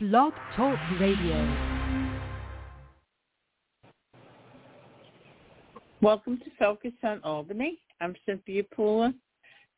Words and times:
Blog 0.00 0.32
Talk 0.56 0.78
Radio. 0.98 1.56
Welcome 6.00 6.38
to 6.38 6.50
Focus 6.58 6.92
on 7.04 7.20
Albany. 7.22 7.78
I'm 8.00 8.14
Cynthia 8.24 8.62
Pula. 8.74 9.12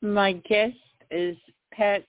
My 0.01 0.35
guest 0.35 0.77
is 1.11 1.37
Pat 1.73 2.05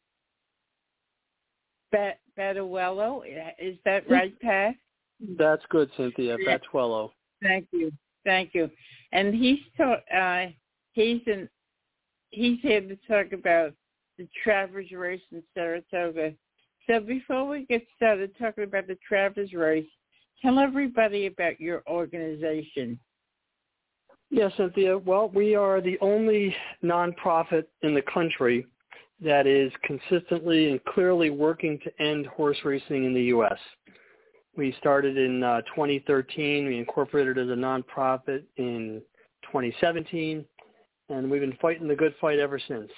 Bat- 1.92 2.20
Battuello. 2.38 3.24
Is 3.58 3.78
that 3.84 4.08
right, 4.08 4.40
Pat? 4.42 4.76
That's 5.40 5.64
good, 5.70 5.90
Cynthia. 5.98 6.38
Battuello. 6.38 7.10
Thank 7.42 7.66
you. 7.72 7.92
Thank 8.26 8.54
you. 8.54 8.70
And 9.12 9.34
he's 9.34 9.58
ta- 9.76 10.04
uh, 10.16 10.52
he's 10.92 11.22
in 11.26 11.50
he's 12.30 12.60
here 12.62 12.82
to 12.82 12.96
talk 13.08 13.34
about 13.34 13.74
the 14.20 14.28
Travers 14.44 14.92
race 14.92 15.22
in 15.32 15.42
Saratoga. 15.56 16.34
So 16.88 17.00
before 17.00 17.48
we 17.48 17.66
get 17.66 17.86
started 17.96 18.32
talking 18.38 18.66
about 18.66 18.88
the 18.88 18.98
Travers 19.08 19.54
race, 19.54 19.88
tell 20.42 20.60
everybody 20.60 21.28
about 21.28 21.60
your 21.60 21.82
organization. 21.88 23.00
Yes, 24.30 24.52
Cynthia. 24.58 24.98
Well, 24.98 25.30
we 25.30 25.56
are 25.56 25.80
the 25.80 25.98
only 26.02 26.54
nonprofit 26.84 27.66
in 27.84 27.94
the 27.94 28.02
country 28.02 28.66
that 29.22 29.48
is 29.48 29.72
consistently 29.84 30.72
and 30.72 30.84
clearly 30.86 31.30
working 31.30 31.80
to 31.84 32.04
end 32.04 32.26
horse 32.26 32.58
racing 32.66 33.06
in 33.06 33.14
the 33.14 33.24
U.S. 33.24 33.58
We 34.58 34.76
started 34.80 35.18
in 35.18 35.44
uh, 35.44 35.62
2013. 35.76 36.66
We 36.66 36.78
incorporated 36.78 37.38
as 37.38 37.48
a 37.48 37.60
nonprofit 37.60 38.44
in 38.58 39.02
2017, 39.44 40.44
and 41.10 41.32
we've 41.32 41.42
been 41.42 41.58
fighting 41.62 41.88
the 41.88 41.96
good 41.96 42.16
fight 42.20 42.40
ever 42.40 42.60
since. 42.68 42.92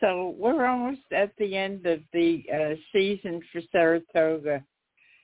So 0.00 0.34
we're 0.36 0.66
almost 0.66 1.00
at 1.12 1.32
the 1.38 1.56
end 1.56 1.86
of 1.86 2.00
the 2.12 2.44
uh, 2.52 2.74
season 2.92 3.40
for 3.52 3.60
Saratoga. 3.70 4.64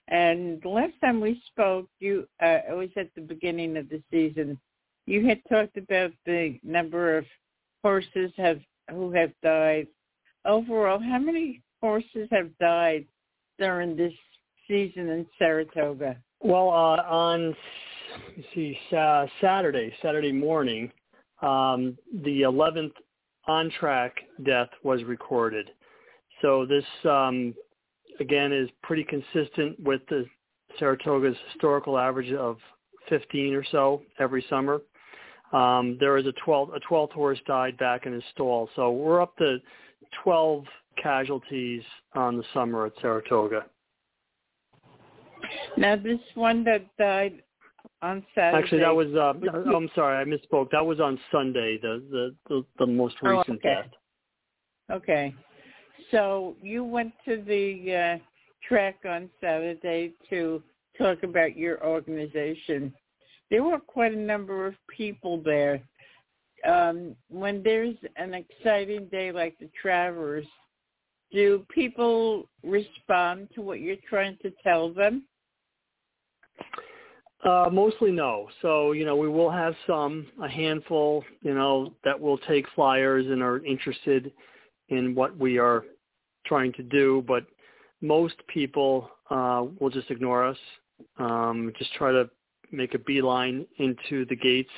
And 0.09 0.65
last 0.65 0.95
time 1.03 1.21
we 1.21 1.43
spoke, 1.49 1.89
you 1.99 2.27
uh, 2.43 2.61
it 2.69 2.77
was 2.77 2.89
at 2.97 3.15
the 3.15 3.21
beginning 3.21 3.77
of 3.77 3.89
the 3.89 4.03
season. 4.11 4.59
You 5.07 5.27
had 5.27 5.41
talked 5.49 5.77
about 5.77 6.13
the 6.25 6.59
number 6.63 7.19
of 7.19 7.25
horses 7.83 8.31
have 8.37 8.61
who 8.91 9.11
have 9.13 9.33
died. 9.43 9.89
Overall, 10.47 10.99
how 11.01 11.19
many 11.19 11.61
horses 11.83 12.29
have 12.31 12.57
died 12.59 13.05
during 13.59 13.97
this 13.97 14.15
season 14.67 15.09
in 15.09 15.27
Saratoga? 15.39 16.17
Well, 16.41 16.71
uh, 16.71 17.03
on 17.03 17.55
see 18.55 18.79
uh, 18.97 19.27
Saturday, 19.41 19.93
Saturday 20.01 20.33
morning, 20.33 20.91
um, 21.43 21.99
the 22.25 22.43
11th 22.43 22.93
on 23.49 23.71
track 23.79 24.15
death 24.45 24.69
was 24.83 25.03
recorded. 25.05 25.71
So 26.43 26.67
this 26.67 26.85
um, 27.05 27.55
again 28.21 28.53
is 28.53 28.69
pretty 28.83 29.05
consistent 29.05 29.79
with 29.81 30.03
the 30.09 30.27
Saratoga's 30.79 31.37
historical 31.51 31.99
average 31.99 32.33
of 32.33 32.59
15 33.09 33.55
or 33.55 33.65
so 33.71 34.03
every 34.19 34.45
summer. 34.49 34.81
Um, 35.53 35.97
there 35.99 36.13
was 36.13 36.27
a 36.27 36.33
12 36.45 36.71
a 36.75 36.81
12th 36.81 37.13
horse 37.13 37.39
died 37.47 37.79
back 37.79 38.07
in 38.07 38.13
his 38.13 38.23
stall, 38.33 38.69
so 38.77 38.91
we're 38.91 39.23
up 39.23 39.37
to 39.39 39.59
12 40.23 40.65
casualties 41.03 41.83
on 42.15 42.37
the 42.37 42.45
summer 42.53 42.87
at 42.87 42.93
Saratoga. 43.01 43.65
Now 45.77 45.97
this 45.97 46.19
one 46.35 46.65
that 46.65 46.85
died 46.99 47.43
on 48.03 48.25
Saturday. 48.35 48.63
Actually, 48.63 48.81
that 48.81 48.95
was. 48.95 49.15
Uh, 49.15 49.35
I'm 49.75 49.91
sorry, 49.95 50.21
I 50.21 50.25
misspoke. 50.25 50.71
That 50.71 50.85
was 50.85 51.01
on 51.01 51.19
Sunday. 51.31 51.79
The 51.81 52.03
the 52.11 52.35
the, 52.49 52.65
the 52.79 52.87
most 52.87 53.17
recent 53.23 53.49
oh, 53.49 53.53
okay. 53.53 53.75
death. 53.75 53.91
Okay. 54.91 55.35
So 56.11 56.57
you 56.63 56.85
went 56.85 57.13
to 57.27 57.43
the 57.47 57.95
uh, 58.21 58.25
track 58.67 59.01
on 59.09 59.29
Saturday 59.41 60.15
to 60.31 60.63
talk 60.97 61.23
about 61.23 61.57
your 61.57 61.85
organization. 61.85 62.95
There 63.51 63.63
were 63.63 63.79
quite 63.79 64.13
a 64.13 64.19
number 64.19 64.67
of 64.67 64.75
people 64.95 65.43
there. 65.43 65.83
Um, 66.67 67.15
when 67.29 67.63
there's 67.63 67.95
an 68.17 68.35
exciting 68.35 69.07
day 69.07 69.31
like 69.31 69.59
the 69.59 69.71
Travers, 69.81 70.47
do 71.31 71.65
people 71.69 72.49
respond 72.65 73.49
to 73.55 73.63
what 73.63 73.81
you're 73.81 73.97
trying 74.09 74.39
to 74.43 74.53
tell 74.63 74.93
them? 74.93 75.25
Uh, 77.45 77.69
mostly 77.73 78.11
no. 78.11 78.49
So, 78.63 78.93
you 78.93 79.05
know, 79.05 79.15
we 79.15 79.29
will 79.29 79.51
have 79.51 79.75
some, 79.87 80.27
a 80.43 80.49
handful, 80.49 81.25
you 81.41 81.55
know, 81.55 81.93
that 82.05 82.19
will 82.19 82.39
take 82.39 82.67
flyers 82.75 83.27
and 83.27 83.43
are 83.43 83.65
interested 83.65 84.33
in 84.89 85.15
what 85.15 85.37
we 85.39 85.59
are 85.59 85.85
trying 86.47 86.73
to 86.73 86.83
do, 86.83 87.25
but 87.29 87.45
most 88.01 88.35
people 88.49 89.09
uh, 89.31 89.65
will 89.79 89.91
just 89.91 90.11
ignore 90.11 90.45
us, 90.45 90.57
um, 91.19 91.73
just 91.79 91.93
try 91.95 92.11
to 92.11 92.29
make 92.73 92.95
a 92.95 92.99
beeline 92.99 93.67
into 93.79 94.25
the 94.27 94.37
gates. 94.37 94.71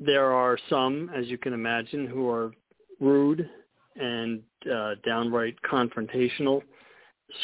There 0.00 0.32
are 0.32 0.58
some, 0.68 1.10
as 1.14 1.26
you 1.26 1.38
can 1.38 1.52
imagine, 1.52 2.06
who 2.06 2.28
are 2.28 2.52
rude 3.00 3.48
and 3.96 4.42
uh, 4.72 4.94
downright 5.06 5.54
confrontational, 5.62 6.62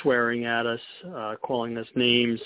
swearing 0.03 0.47
at 0.47 0.67
us, 0.67 0.81
uh, 1.15 1.35
calling 1.43 1.77
us 1.77 1.87
names, 1.95 2.41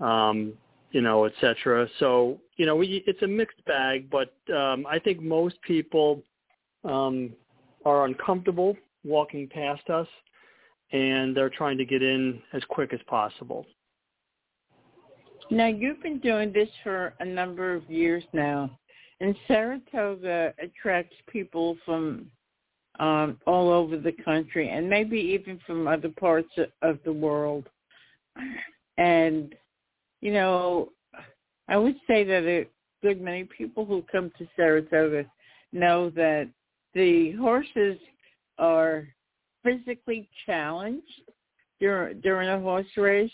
um, 0.00 0.52
you 0.90 1.00
know, 1.00 1.24
et 1.24 1.32
cetera. 1.40 1.88
So, 1.98 2.38
you 2.56 2.66
know, 2.66 2.76
we, 2.76 3.04
it's 3.06 3.22
a 3.22 3.26
mixed 3.26 3.64
bag, 3.66 4.08
but 4.10 4.34
um, 4.54 4.86
I 4.86 4.98
think 4.98 5.20
most 5.20 5.60
people 5.62 6.22
um, 6.84 7.30
are 7.84 8.06
uncomfortable 8.06 8.76
walking 9.04 9.48
past 9.48 9.88
us, 9.90 10.08
and 10.92 11.36
they're 11.36 11.50
trying 11.50 11.78
to 11.78 11.84
get 11.84 12.02
in 12.02 12.40
as 12.52 12.62
quick 12.68 12.92
as 12.92 13.00
possible. 13.06 13.66
Now, 15.50 15.66
you've 15.66 16.02
been 16.02 16.18
doing 16.18 16.52
this 16.52 16.68
for 16.82 17.14
a 17.20 17.24
number 17.24 17.74
of 17.74 17.88
years 17.90 18.24
now, 18.32 18.78
and 19.20 19.34
Saratoga 19.46 20.54
attracts 20.62 21.16
people 21.26 21.76
from 21.84 22.26
um, 22.98 23.38
all 23.46 23.70
over 23.70 23.96
the 23.96 24.12
country 24.12 24.70
and 24.70 24.88
maybe 24.88 25.18
even 25.18 25.60
from 25.66 25.86
other 25.86 26.08
parts 26.08 26.50
of 26.82 26.98
the 27.04 27.12
world. 27.12 27.68
And, 28.96 29.54
you 30.20 30.32
know, 30.32 30.90
I 31.68 31.76
would 31.76 31.96
say 32.06 32.24
that 32.24 32.44
a 32.44 32.66
good 33.02 33.20
many 33.20 33.44
people 33.44 33.84
who 33.84 34.04
come 34.10 34.32
to 34.38 34.48
Saratoga 34.56 35.24
know 35.72 36.10
that 36.10 36.48
the 36.94 37.32
horses 37.32 37.98
are 38.58 39.06
physically 39.62 40.28
challenged 40.46 41.22
during, 41.80 42.20
during 42.20 42.48
a 42.48 42.60
horse 42.60 42.86
race. 42.96 43.30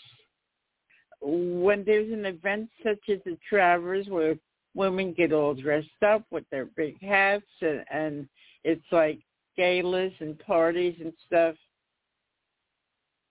When 1.21 1.83
there's 1.85 2.11
an 2.11 2.25
event 2.25 2.69
such 2.83 2.99
as 3.09 3.19
the 3.25 3.37
Travers 3.49 4.07
where 4.07 4.35
women 4.75 5.13
get 5.13 5.31
all 5.31 5.53
dressed 5.55 5.87
up 6.05 6.23
with 6.29 6.43
their 6.51 6.65
big 6.77 7.01
hats 7.01 7.45
and, 7.61 7.83
and 7.91 8.27
it's 8.63 8.85
like 8.91 9.19
galas 9.57 10.11
and 10.19 10.37
parties 10.39 10.95
and 10.99 11.13
stuff. 11.25 11.55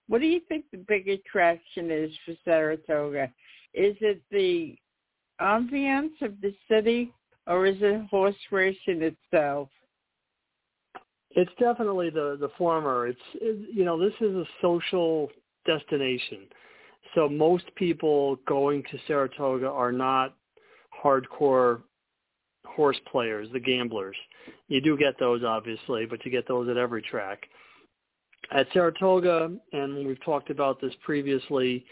What 0.07 0.21
do 0.21 0.27
you 0.27 0.41
think 0.47 0.65
the 0.71 0.77
big 0.77 1.09
attraction 1.09 1.89
is 1.89 2.11
for 2.25 2.33
Saratoga? 2.43 3.31
Is 3.73 3.95
it 4.01 4.21
the 4.31 4.75
ambiance 5.41 6.21
of 6.21 6.39
the 6.41 6.55
city 6.69 7.11
or 7.47 7.65
is 7.65 7.77
it 7.79 8.05
horse 8.09 8.35
racing 8.51 9.01
itself? 9.01 9.69
It's 11.31 11.51
definitely 11.59 12.09
the 12.09 12.37
the 12.39 12.49
former. 12.57 13.07
It's 13.07 13.19
it, 13.35 13.69
you 13.73 13.83
know 13.83 13.99
this 13.99 14.13
is 14.21 14.35
a 14.35 14.45
social 14.61 15.29
destination, 15.65 16.47
so 17.13 17.27
most 17.27 17.65
people 17.75 18.37
going 18.47 18.83
to 18.83 18.97
Saratoga 19.05 19.67
are 19.67 19.91
not 19.91 20.33
hardcore 21.03 21.81
horse 22.65 22.99
players, 23.11 23.49
the 23.51 23.59
gamblers. 23.59 24.15
You 24.69 24.79
do 24.79 24.97
get 24.97 25.19
those 25.19 25.43
obviously, 25.43 26.05
but 26.05 26.23
you 26.25 26.31
get 26.31 26.47
those 26.47 26.69
at 26.69 26.77
every 26.77 27.01
track. 27.01 27.43
At 28.51 28.67
Saratoga, 28.73 29.51
and 29.73 30.05
we've 30.05 30.23
talked 30.23 30.49
about 30.49 30.79
this 30.79 30.93
previously, 31.03 31.85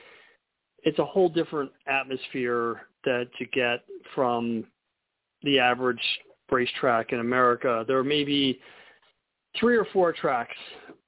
it's 0.83 0.99
a 0.99 1.05
whole 1.05 1.29
different 1.29 1.71
atmosphere 1.87 2.87
that 3.05 3.27
you 3.39 3.47
get 3.53 3.83
from 4.13 4.65
the 5.43 5.59
average 5.59 6.01
racetrack 6.51 7.11
in 7.11 7.19
America. 7.19 7.83
There 7.87 8.03
may 8.03 8.23
be 8.23 8.59
three 9.59 9.77
or 9.77 9.85
four 9.93 10.13
tracks 10.13 10.55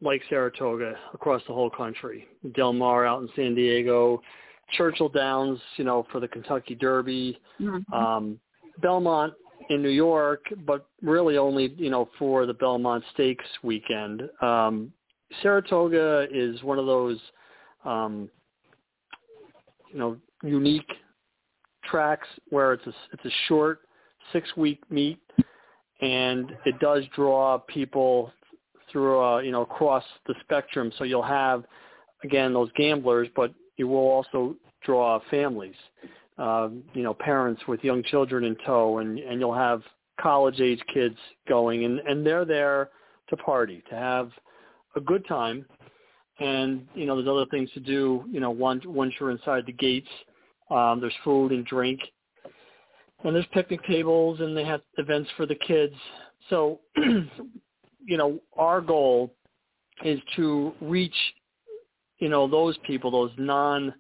like 0.01 0.21
Saratoga 0.29 0.95
across 1.13 1.41
the 1.47 1.53
whole 1.53 1.69
country. 1.69 2.27
Del 2.55 2.73
Mar 2.73 3.05
out 3.05 3.21
in 3.21 3.29
San 3.35 3.55
Diego, 3.55 4.21
Churchill 4.73 5.09
Downs, 5.09 5.59
you 5.77 5.83
know, 5.83 6.05
for 6.11 6.19
the 6.19 6.27
Kentucky 6.27 6.75
Derby, 6.75 7.39
mm-hmm. 7.61 7.93
um, 7.93 8.39
Belmont 8.81 9.33
in 9.69 9.81
New 9.81 9.89
York, 9.89 10.45
but 10.65 10.87
really 11.01 11.37
only, 11.37 11.73
you 11.77 11.89
know, 11.89 12.09
for 12.19 12.45
the 12.45 12.53
Belmont 12.53 13.03
Stakes 13.13 13.45
weekend. 13.63 14.23
Um, 14.41 14.91
Saratoga 15.41 16.27
is 16.31 16.61
one 16.63 16.79
of 16.79 16.85
those, 16.85 17.19
um, 17.83 18.29
you 19.91 19.99
know, 19.99 20.17
unique 20.43 20.91
tracks 21.89 22.27
where 22.49 22.73
it's 22.73 22.85
a 22.87 22.93
it's 23.13 23.25
a 23.25 23.35
short 23.47 23.81
six 24.33 24.49
week 24.57 24.79
meet, 24.89 25.19
and 26.01 26.51
it 26.65 26.79
does 26.79 27.03
draw 27.15 27.57
people 27.57 28.31
through 28.91 29.23
uh, 29.23 29.39
you 29.39 29.51
know 29.51 29.61
across 29.61 30.03
the 30.27 30.35
spectrum. 30.41 30.91
So 30.97 31.03
you'll 31.03 31.21
have 31.21 31.65
again 32.23 32.53
those 32.53 32.69
gamblers, 32.75 33.27
but 33.35 33.53
you 33.77 33.87
will 33.87 33.97
also 33.97 34.55
draw 34.83 35.19
families, 35.29 35.75
um, 36.37 36.83
you 36.93 37.03
know, 37.03 37.13
parents 37.13 37.61
with 37.67 37.83
young 37.83 38.03
children 38.03 38.43
in 38.43 38.55
tow, 38.65 38.99
and 38.99 39.19
and 39.19 39.39
you'll 39.39 39.53
have 39.53 39.81
college 40.19 40.59
age 40.61 40.81
kids 40.93 41.17
going, 41.47 41.85
and 41.85 41.99
and 41.99 42.25
they're 42.25 42.45
there 42.45 42.89
to 43.29 43.37
party, 43.37 43.83
to 43.89 43.95
have 43.95 44.31
a 44.95 45.01
good 45.01 45.27
time, 45.27 45.65
and 46.39 46.87
you 46.93 47.05
know 47.05 47.15
there's 47.15 47.27
other 47.27 47.45
things 47.51 47.69
to 47.73 47.79
do. 47.79 48.23
You 48.29 48.39
know, 48.39 48.51
once 48.51 48.83
once 48.85 49.13
you're 49.19 49.31
inside 49.31 49.65
the 49.65 49.73
gates, 49.73 50.09
um, 50.69 50.99
there's 51.01 51.13
food 51.23 51.51
and 51.51 51.65
drink, 51.65 51.99
and 53.23 53.35
there's 53.35 53.45
picnic 53.53 53.85
tables, 53.85 54.39
and 54.39 54.55
they 54.55 54.63
have 54.63 54.81
events 54.97 55.29
for 55.37 55.45
the 55.45 55.55
kids. 55.55 55.95
So, 56.49 56.79
you 56.97 58.17
know, 58.17 58.39
our 58.57 58.81
goal 58.81 59.33
is 60.03 60.19
to 60.35 60.73
reach, 60.81 61.15
you 62.19 62.29
know, 62.29 62.47
those 62.47 62.77
people, 62.85 63.11
those 63.11 63.31
non 63.37 63.93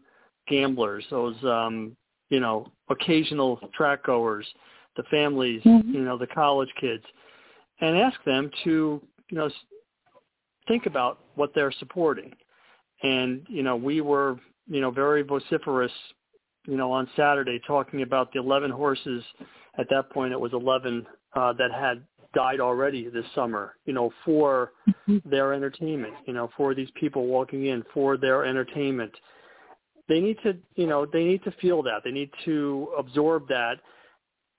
gamblers, 0.47 1.05
those 1.09 1.35
um, 1.43 1.95
you 2.29 2.39
know, 2.39 2.71
occasional 2.89 3.59
track 3.73 4.03
goers, 4.03 4.45
the 4.97 5.03
families, 5.03 5.61
mm-hmm. 5.63 5.91
you 5.91 6.01
know, 6.01 6.17
the 6.17 6.27
college 6.27 6.69
kids, 6.79 7.03
and 7.81 7.97
ask 7.97 8.17
them 8.25 8.49
to, 8.63 9.01
you 9.29 9.37
know, 9.37 9.49
think 10.67 10.85
about 10.85 11.19
what 11.35 11.51
they're 11.55 11.73
supporting. 11.79 12.31
And, 13.03 13.45
you 13.49 13.63
know, 13.63 13.75
we 13.75 14.01
were, 14.01 14.39
you 14.67 14.81
know, 14.81 14.91
very 14.91 15.21
vociferous, 15.21 15.91
you 16.65 16.77
know, 16.77 16.91
on 16.91 17.07
Saturday 17.15 17.59
talking 17.67 18.01
about 18.01 18.31
the 18.33 18.39
11 18.39 18.71
horses. 18.71 19.23
At 19.77 19.87
that 19.89 20.09
point, 20.11 20.33
it 20.33 20.39
was 20.39 20.53
11 20.53 21.05
uh, 21.35 21.53
that 21.53 21.71
had 21.71 22.03
died 22.33 22.59
already 22.59 23.09
this 23.09 23.25
summer, 23.33 23.75
you 23.85 23.93
know, 23.93 24.11
for 24.23 24.71
mm-hmm. 24.89 25.29
their 25.29 25.53
entertainment, 25.53 26.13
you 26.25 26.33
know, 26.33 26.49
for 26.57 26.73
these 26.73 26.89
people 26.99 27.27
walking 27.27 27.67
in 27.67 27.83
for 27.93 28.17
their 28.17 28.45
entertainment 28.45 29.11
they 30.07 30.19
need 30.19 30.37
to 30.43 30.55
you 30.75 30.87
know 30.87 31.05
they 31.05 31.23
need 31.23 31.43
to 31.43 31.51
feel 31.61 31.81
that 31.83 32.01
they 32.03 32.11
need 32.11 32.29
to 32.43 32.89
absorb 32.97 33.47
that 33.47 33.75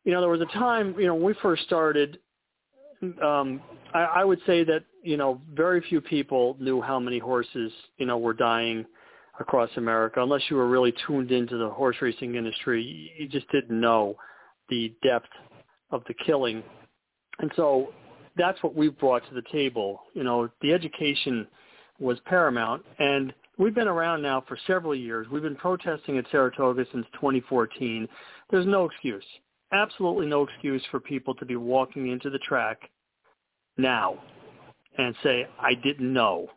you 0.04 0.12
know 0.12 0.20
there 0.20 0.30
was 0.30 0.40
a 0.40 0.58
time 0.58 0.94
you 0.98 1.06
know 1.06 1.14
when 1.14 1.24
we 1.24 1.34
first 1.42 1.62
started 1.64 2.18
um 3.22 3.60
i 3.94 4.00
i 4.00 4.24
would 4.24 4.40
say 4.46 4.64
that 4.64 4.84
you 5.06 5.16
know 5.16 5.40
very 5.54 5.80
few 5.88 6.00
people 6.00 6.56
knew 6.58 6.82
how 6.82 6.98
many 6.98 7.18
horses 7.18 7.72
you 7.96 8.06
know 8.06 8.18
were 8.18 8.34
dying 8.34 8.84
across 9.38 9.70
america. 9.76 10.20
Unless 10.22 10.42
you 10.50 10.56
were 10.56 10.68
really 10.68 10.92
tuned 11.06 11.30
into 11.30 11.56
the 11.56 11.68
horse 11.68 11.96
racing 12.02 12.34
industry 12.34 13.12
you 13.16 13.28
just 13.28 13.50
didn't 13.50 13.80
know 13.80 14.16
the 14.68 14.92
depth 15.02 15.28
of 15.92 16.02
the 16.08 16.14
killing. 16.26 16.62
And 17.38 17.52
so 17.54 17.92
that's 18.36 18.60
what 18.62 18.74
we've 18.74 18.98
brought 18.98 19.26
to 19.28 19.34
the 19.34 19.44
table. 19.52 20.00
You 20.14 20.24
know 20.24 20.48
the 20.60 20.72
education 20.72 21.46
was 21.98 22.18
paramount. 22.26 22.84
And 22.98 23.32
We've 23.58 23.74
been 23.74 23.88
around 23.88 24.20
now 24.20 24.44
for 24.46 24.58
several 24.66 24.94
years. 24.94 25.26
We've 25.32 25.42
been 25.42 25.56
protesting 25.56 26.18
at 26.18 26.26
Saratoga 26.30 26.84
since 26.92 27.06
2014. 27.14 28.06
There's 28.50 28.66
no 28.66 28.84
excuse, 28.84 29.24
absolutely 29.72 30.26
no 30.26 30.42
excuse 30.42 30.82
for 30.90 31.00
people 31.00 31.34
to 31.36 31.46
be 31.46 31.56
walking 31.56 32.10
into 32.10 32.28
the 32.28 32.38
track 32.40 32.78
now 33.78 34.18
and 34.98 35.14
say, 35.22 35.46
I 35.60 35.74
didn't 35.74 36.12
know. 36.12 36.48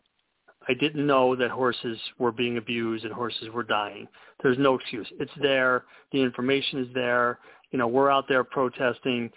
I 0.67 0.73
didn't 0.73 1.05
know 1.05 1.35
that 1.35 1.49
horses 1.49 1.97
were 2.19 2.31
being 2.31 2.57
abused 2.57 3.05
and 3.05 3.13
horses 3.13 3.49
were 3.53 3.63
dying. 3.63 4.07
There's 4.43 4.57
no 4.57 4.75
excuse. 4.75 5.07
It's 5.19 5.31
there. 5.41 5.85
The 6.11 6.21
information 6.21 6.79
is 6.79 6.87
there. 6.93 7.39
You 7.71 7.79
know, 7.79 7.87
we're 7.87 8.11
out 8.11 8.25
there 8.27 8.43
protesting. 8.43 9.31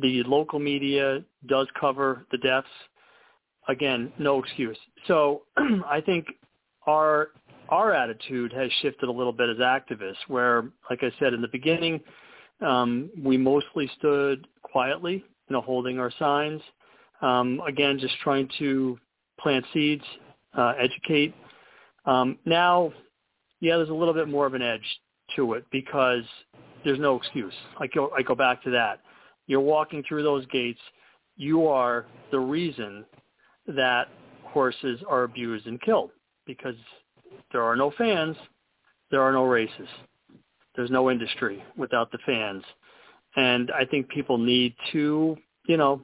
The 0.00 0.22
local 0.24 0.58
media 0.58 1.22
does 1.46 1.66
cover 1.78 2.26
the 2.30 2.38
deaths. 2.38 2.66
Again, 3.68 4.12
no 4.18 4.42
excuse. 4.42 4.78
So 5.06 5.42
I 5.56 6.00
think 6.00 6.26
our 6.86 7.28
our 7.68 7.92
attitude 7.92 8.52
has 8.52 8.70
shifted 8.82 9.08
a 9.08 9.12
little 9.12 9.32
bit 9.32 9.48
as 9.48 9.56
activists, 9.56 10.16
where, 10.28 10.64
like 10.90 11.02
I 11.02 11.10
said 11.18 11.32
in 11.32 11.40
the 11.40 11.48
beginning, 11.48 12.00
um, 12.60 13.08
we 13.22 13.38
mostly 13.38 13.90
stood 13.98 14.46
quietly, 14.62 15.24
you 15.48 15.54
know, 15.54 15.62
holding 15.62 15.98
our 15.98 16.12
signs. 16.18 16.60
Um, 17.22 17.60
again, 17.66 17.98
just 17.98 18.14
trying 18.22 18.48
to 18.58 18.98
plant 19.40 19.64
seeds, 19.72 20.04
uh, 20.56 20.74
educate. 20.78 21.34
Um, 22.04 22.38
now, 22.44 22.92
yeah, 23.60 23.76
there's 23.76 23.90
a 23.90 23.94
little 23.94 24.14
bit 24.14 24.28
more 24.28 24.46
of 24.46 24.54
an 24.54 24.62
edge 24.62 24.84
to 25.36 25.54
it 25.54 25.64
because 25.70 26.24
there's 26.84 26.98
no 26.98 27.16
excuse. 27.16 27.54
I 27.78 27.86
go, 27.86 28.10
I 28.16 28.22
go 28.22 28.34
back 28.34 28.62
to 28.64 28.70
that. 28.70 29.00
You're 29.46 29.60
walking 29.60 30.02
through 30.08 30.22
those 30.22 30.44
gates. 30.46 30.80
You 31.36 31.68
are 31.68 32.06
the 32.30 32.40
reason 32.40 33.04
that 33.66 34.08
horses 34.44 35.00
are 35.08 35.22
abused 35.22 35.66
and 35.66 35.80
killed 35.80 36.10
because 36.46 36.74
there 37.52 37.62
are 37.62 37.76
no 37.76 37.92
fans, 37.96 38.36
there 39.10 39.22
are 39.22 39.32
no 39.32 39.44
races. 39.44 39.88
There's 40.74 40.90
no 40.90 41.10
industry 41.10 41.62
without 41.76 42.10
the 42.10 42.18
fans. 42.24 42.64
And 43.36 43.70
I 43.70 43.84
think 43.84 44.08
people 44.08 44.38
need 44.38 44.74
to, 44.92 45.36
you 45.66 45.76
know, 45.76 46.02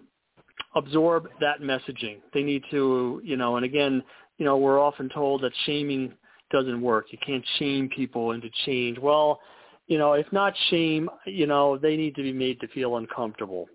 absorb 0.79 1.29
that 1.41 1.61
messaging. 1.61 2.19
They 2.33 2.43
need 2.43 2.63
to, 2.71 3.21
you 3.25 3.37
know, 3.37 3.57
and 3.57 3.65
again, 3.65 4.03
you 4.39 4.45
know, 4.45 4.57
we're 4.57 4.81
often 4.81 5.09
told 5.09 5.43
that 5.43 5.53
shaming 5.67 6.13
doesn't 6.51 6.81
work. 6.81 7.07
You 7.11 7.19
can't 7.25 7.45
shame 7.59 7.91
people 7.95 8.33
into 8.33 8.49
change. 8.65 8.99
Well, 8.99 9.41
you 9.87 9.99
know, 9.99 10.13
if 10.13 10.31
not 10.33 10.55
shame, 10.71 11.11
you 11.27 11.47
know, 11.47 11.77
they 11.77 11.97
need 11.97 12.15
to 12.15 12.23
be 12.23 12.33
made 12.33 12.61
to 12.61 12.69
feel 12.69 12.97
uncomfortable. 12.97 13.67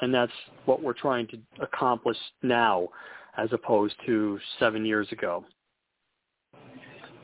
And 0.00 0.12
that's 0.12 0.32
what 0.66 0.82
we're 0.82 0.92
trying 0.92 1.26
to 1.28 1.38
accomplish 1.60 2.16
now 2.42 2.88
as 3.36 3.48
opposed 3.52 3.94
to 4.06 4.38
seven 4.58 4.84
years 4.84 5.08
ago. 5.12 5.44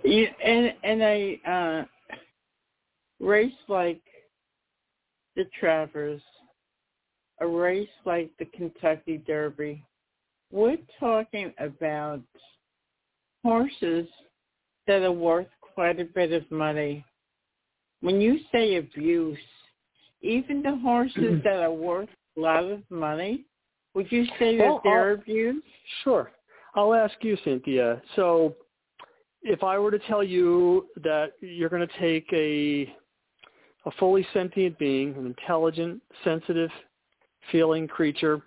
Yeah, 0.05 0.29
and 0.45 0.73
and 0.85 1.03
a 1.03 1.41
uh, 1.47 1.85
race 3.21 3.53
like 3.69 4.01
the 5.37 5.45
Travers, 5.59 6.23
a 7.40 7.46
race 7.46 7.88
like 8.05 8.31
the 8.38 8.44
Kentucky 8.46 9.23
Derby, 9.26 9.85
we're 10.50 10.79
talking 10.99 11.52
about 11.58 12.20
horses 13.44 14.08
that 14.87 15.02
are 15.02 15.12
worth 15.12 15.46
quite 15.61 16.00
a 16.00 16.05
bit 16.05 16.32
of 16.32 16.50
money. 16.50 17.05
When 18.00 18.20
you 18.20 18.38
say 18.50 18.76
abuse, 18.76 19.38
even 20.23 20.62
the 20.62 20.76
horses 20.76 21.40
that 21.44 21.62
are 21.62 21.73
worth 21.73 22.08
a 22.37 22.40
lot 22.40 22.64
of 22.64 22.82
money, 22.90 23.44
would 23.94 24.11
you 24.11 24.26
say 24.38 24.56
that 24.56 24.64
well, 24.64 24.81
they're 24.85 25.11
I'll, 25.11 25.14
abused? 25.14 25.64
Sure. 26.05 26.31
I'll 26.75 26.94
ask 26.94 27.14
you, 27.23 27.37
Cynthia. 27.44 28.00
So 28.17 28.55
if 29.43 29.62
I 29.62 29.78
were 29.78 29.90
to 29.90 29.99
tell 30.00 30.23
you 30.23 30.87
that 31.02 31.33
you're 31.40 31.68
going 31.68 31.87
to 31.87 31.99
take 31.99 32.26
a 32.33 32.95
a 33.87 33.90
fully 33.92 34.26
sentient 34.35 34.78
being, 34.78 35.14
an 35.14 35.25
intelligent, 35.26 36.02
sensitive, 36.23 36.71
feeling 37.50 37.88
creature, 37.88 38.43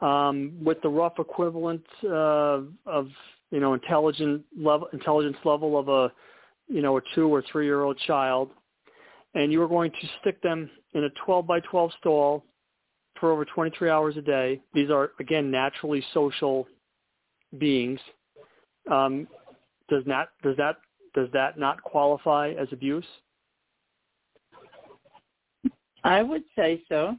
um, 0.00 0.52
with 0.62 0.80
the 0.82 0.88
rough 0.88 1.18
equivalent 1.18 1.84
uh, 2.04 2.60
of 2.86 3.08
you 3.50 3.60
know 3.60 3.74
intelligent 3.74 4.42
level 4.58 4.88
intelligence 4.92 5.36
level 5.44 5.78
of 5.78 5.88
a 5.88 6.12
you 6.68 6.82
know 6.82 6.96
a 6.96 7.00
two 7.14 7.32
or 7.32 7.42
three 7.50 7.64
year 7.64 7.82
old 7.82 7.98
child, 8.06 8.50
and 9.34 9.52
you 9.52 9.62
are 9.62 9.68
going 9.68 9.90
to 9.90 10.08
stick 10.20 10.40
them 10.42 10.70
in 10.94 11.04
a 11.04 11.10
12 11.24 11.46
by 11.46 11.60
12 11.60 11.90
stall 12.00 12.44
for 13.20 13.32
over 13.32 13.44
23 13.44 13.88
hours 13.88 14.16
a 14.16 14.22
day. 14.22 14.60
These 14.74 14.90
are 14.90 15.12
again 15.20 15.50
naturally 15.50 16.04
social 16.12 16.66
beings. 17.58 18.00
Um, 18.90 19.26
does 19.88 20.02
not 20.06 20.28
does 20.42 20.56
that 20.56 20.76
does 21.14 21.28
that 21.32 21.58
not 21.58 21.82
qualify 21.82 22.52
as 22.58 22.68
abuse? 22.72 23.06
I 26.04 26.22
would 26.22 26.44
say 26.54 26.82
so. 26.88 27.16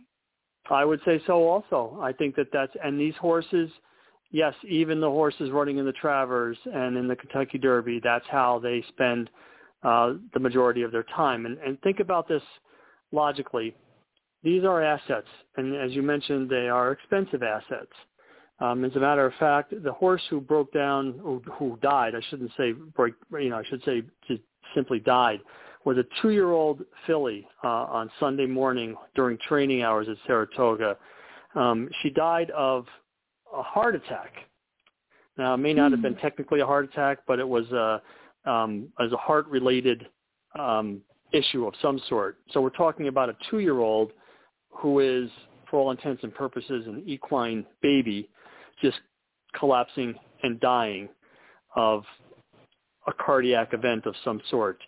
I 0.69 0.85
would 0.85 0.99
say 1.05 1.21
so 1.25 1.47
also. 1.47 1.97
I 2.01 2.11
think 2.11 2.35
that 2.35 2.47
that's 2.51 2.73
and 2.83 2.99
these 2.99 3.15
horses, 3.15 3.69
yes, 4.31 4.53
even 4.67 4.99
the 4.99 5.09
horses 5.09 5.51
running 5.51 5.77
in 5.77 5.85
the 5.85 5.93
Travers 5.93 6.57
and 6.65 6.97
in 6.97 7.07
the 7.07 7.15
Kentucky 7.15 7.57
Derby, 7.57 7.99
that's 8.03 8.25
how 8.29 8.59
they 8.59 8.83
spend 8.89 9.29
uh, 9.83 10.13
the 10.33 10.39
majority 10.39 10.81
of 10.81 10.91
their 10.91 11.05
time. 11.15 11.45
And, 11.45 11.57
and 11.59 11.79
think 11.81 11.99
about 11.99 12.27
this 12.27 12.43
logically. 13.11 13.75
These 14.43 14.63
are 14.63 14.83
assets, 14.83 15.27
and 15.57 15.75
as 15.75 15.91
you 15.91 16.03
mentioned, 16.03 16.49
they 16.49 16.69
are 16.69 16.91
expensive 16.91 17.41
assets. 17.43 17.91
Um, 18.59 18.85
as 18.85 18.95
a 18.95 18.99
matter 18.99 19.25
of 19.25 19.33
fact, 19.39 19.73
the 19.83 19.91
horse 19.91 20.21
who 20.29 20.39
broke 20.41 20.71
down, 20.73 21.19
who, 21.21 21.41
who 21.53 21.77
died, 21.81 22.13
I 22.15 22.21
shouldn't 22.29 22.51
say 22.57 22.71
break, 22.71 23.13
you 23.31 23.49
know, 23.49 23.57
I 23.57 23.63
should 23.69 23.83
say 23.83 24.03
just 24.27 24.41
simply 24.75 24.99
died, 24.99 25.39
was 25.87 25.97
a 25.97 26.03
two-year-old 26.21 26.81
filly 27.05 27.47
uh, 27.63 27.67
on 27.67 28.11
Sunday 28.19 28.45
morning 28.45 28.93
during 29.15 29.37
training 29.47 29.83
hours 29.83 30.05
at 30.09 30.17
Saratoga. 30.27 30.97
Um, 31.55 31.87
she 32.03 32.09
died 32.09 32.49
of 32.49 32.85
a 33.55 33.63
heart 33.63 33.95
attack. 33.95 34.33
Now, 35.37 35.53
it 35.53 35.59
may 35.59 35.73
not 35.73 35.91
have 35.91 36.01
been 36.01 36.15
hmm. 36.15 36.19
technically 36.19 36.59
a 36.59 36.65
heart 36.65 36.83
attack, 36.91 37.19
but 37.25 37.39
it 37.39 37.47
was 37.47 37.63
a, 37.71 38.01
um, 38.45 38.89
as 38.99 39.13
a 39.13 39.15
heart-related 39.15 40.07
um, 40.59 40.99
issue 41.31 41.65
of 41.65 41.73
some 41.81 42.01
sort. 42.09 42.37
So 42.51 42.59
we're 42.59 42.69
talking 42.71 43.07
about 43.07 43.29
a 43.29 43.37
two-year-old 43.49 44.11
who 44.69 44.99
is, 44.99 45.29
for 45.71 45.79
all 45.79 45.91
intents 45.91 46.21
and 46.21 46.35
purposes, 46.35 46.85
an 46.85 47.01
equine 47.05 47.65
baby 47.81 48.27
just 48.81 48.97
collapsing 49.57 50.15
and 50.43 50.59
dying 50.59 51.07
of 51.77 52.03
a 53.07 53.13
cardiac 53.13 53.73
event 53.73 54.05
of 54.05 54.15
some 54.25 54.41
sort. 54.49 54.81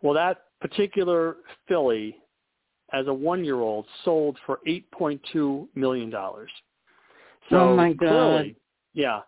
Well, 0.00 0.14
that 0.14 0.45
particular 0.60 1.36
filly, 1.68 2.16
as 2.92 3.06
a 3.08 3.12
one-year-old, 3.12 3.86
sold 4.04 4.38
for 4.46 4.60
$8.2 4.66 5.68
million. 5.74 6.10
So 6.10 6.46
oh 7.52 7.76
my 7.76 7.92
God! 7.92 7.98
Clearly, 8.08 8.56
yeah, 8.94 9.20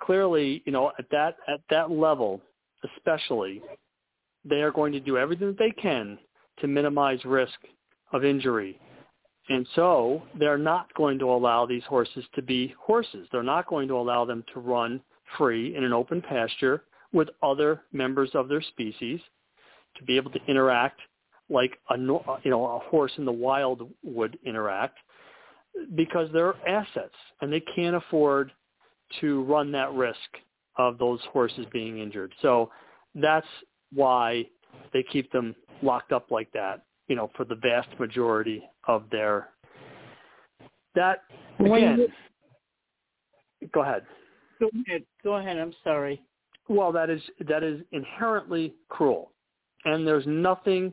clearly, 0.00 0.62
you 0.66 0.72
know, 0.72 0.92
at 0.98 1.06
that 1.10 1.36
at 1.48 1.60
that 1.70 1.90
level, 1.90 2.40
especially, 2.96 3.62
they 4.44 4.62
are 4.62 4.72
going 4.72 4.92
to 4.92 5.00
do 5.00 5.18
everything 5.18 5.48
that 5.48 5.58
they 5.58 5.70
can 5.70 6.18
to 6.60 6.66
minimize 6.66 7.24
risk 7.24 7.58
of 8.12 8.24
injury. 8.24 8.78
And 9.48 9.66
so 9.74 10.22
they're 10.38 10.58
not 10.58 10.92
going 10.94 11.18
to 11.18 11.30
allow 11.30 11.66
these 11.66 11.82
horses 11.84 12.24
to 12.34 12.42
be 12.42 12.74
horses. 12.78 13.26
They're 13.32 13.42
not 13.42 13.66
going 13.66 13.88
to 13.88 13.96
allow 13.96 14.24
them 14.24 14.44
to 14.54 14.60
run 14.60 15.00
free 15.36 15.76
in 15.76 15.84
an 15.84 15.92
open 15.92 16.22
pasture 16.22 16.84
with 17.12 17.28
other 17.42 17.82
members 17.92 18.30
of 18.34 18.48
their 18.48 18.62
species 18.62 19.20
to 19.96 20.04
be 20.04 20.16
able 20.16 20.30
to 20.30 20.40
interact 20.48 21.00
like 21.48 21.72
a 21.90 21.94
uh, 21.94 22.38
you 22.42 22.50
know 22.50 22.64
a 22.64 22.78
horse 22.90 23.12
in 23.18 23.24
the 23.24 23.32
wild 23.32 23.90
would 24.02 24.38
interact 24.44 24.98
because 25.94 26.28
they're 26.32 26.54
assets 26.68 27.14
and 27.40 27.52
they 27.52 27.62
can't 27.74 27.96
afford 27.96 28.52
to 29.20 29.42
run 29.44 29.72
that 29.72 29.92
risk 29.92 30.18
of 30.78 30.98
those 30.98 31.20
horses 31.32 31.66
being 31.72 31.98
injured. 31.98 32.32
So 32.42 32.70
that's 33.14 33.46
why 33.92 34.46
they 34.92 35.04
keep 35.10 35.30
them 35.32 35.54
locked 35.82 36.12
up 36.12 36.30
like 36.30 36.50
that, 36.52 36.82
you 37.08 37.16
know, 37.16 37.30
for 37.36 37.44
the 37.44 37.56
vast 37.56 37.88
majority 37.98 38.62
of 38.86 39.04
their 39.10 39.48
that 40.94 41.22
again. 41.58 42.08
go 43.72 43.82
ahead. 43.82 44.02
Go 44.60 44.68
ahead. 44.86 45.04
Go 45.22 45.34
ahead. 45.36 45.58
I'm 45.58 45.74
sorry. 45.84 46.20
Well, 46.68 46.92
that 46.92 47.10
is 47.10 47.20
that 47.48 47.62
is 47.62 47.80
inherently 47.92 48.74
cruel, 48.88 49.32
and 49.84 50.06
there's 50.06 50.26
nothing 50.26 50.92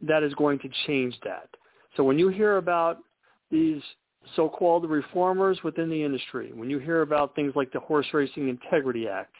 that 0.00 0.22
is 0.22 0.34
going 0.34 0.58
to 0.60 0.68
change 0.86 1.14
that. 1.24 1.48
So 1.96 2.04
when 2.04 2.18
you 2.18 2.28
hear 2.28 2.56
about 2.58 2.98
these 3.50 3.80
so-called 4.34 4.88
reformers 4.88 5.58
within 5.62 5.88
the 5.88 6.02
industry, 6.02 6.52
when 6.52 6.68
you 6.68 6.78
hear 6.78 7.02
about 7.02 7.34
things 7.34 7.52
like 7.54 7.72
the 7.72 7.80
Horse 7.80 8.06
Racing 8.12 8.48
Integrity 8.48 9.08
Act, 9.08 9.34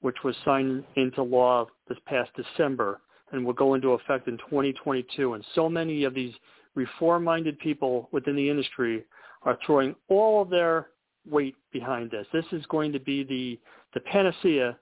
which 0.00 0.16
was 0.24 0.34
signed 0.44 0.84
into 0.96 1.22
law 1.22 1.66
this 1.88 1.98
past 2.06 2.30
December 2.36 3.00
and 3.32 3.44
will 3.44 3.52
go 3.52 3.74
into 3.74 3.90
effect 3.90 4.28
in 4.28 4.36
2022, 4.38 5.34
and 5.34 5.44
so 5.54 5.68
many 5.68 6.04
of 6.04 6.14
these 6.14 6.34
reform-minded 6.74 7.58
people 7.58 8.08
within 8.12 8.36
the 8.36 8.48
industry 8.48 9.04
are 9.42 9.58
throwing 9.64 9.94
all 10.08 10.42
of 10.42 10.50
their 10.50 10.88
weight 11.28 11.56
behind 11.72 12.10
this. 12.10 12.26
This 12.32 12.44
is 12.52 12.64
going 12.66 12.92
to 12.92 13.00
be 13.00 13.24
the, 13.24 13.58
the 13.94 14.00
panacea 14.00 14.76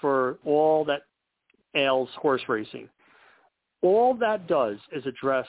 for 0.00 0.38
all 0.44 0.84
that 0.84 1.02
ails 1.76 2.08
horse 2.16 2.42
racing. 2.48 2.88
All 3.82 4.14
that 4.14 4.48
does 4.48 4.78
is 4.92 5.04
address 5.06 5.46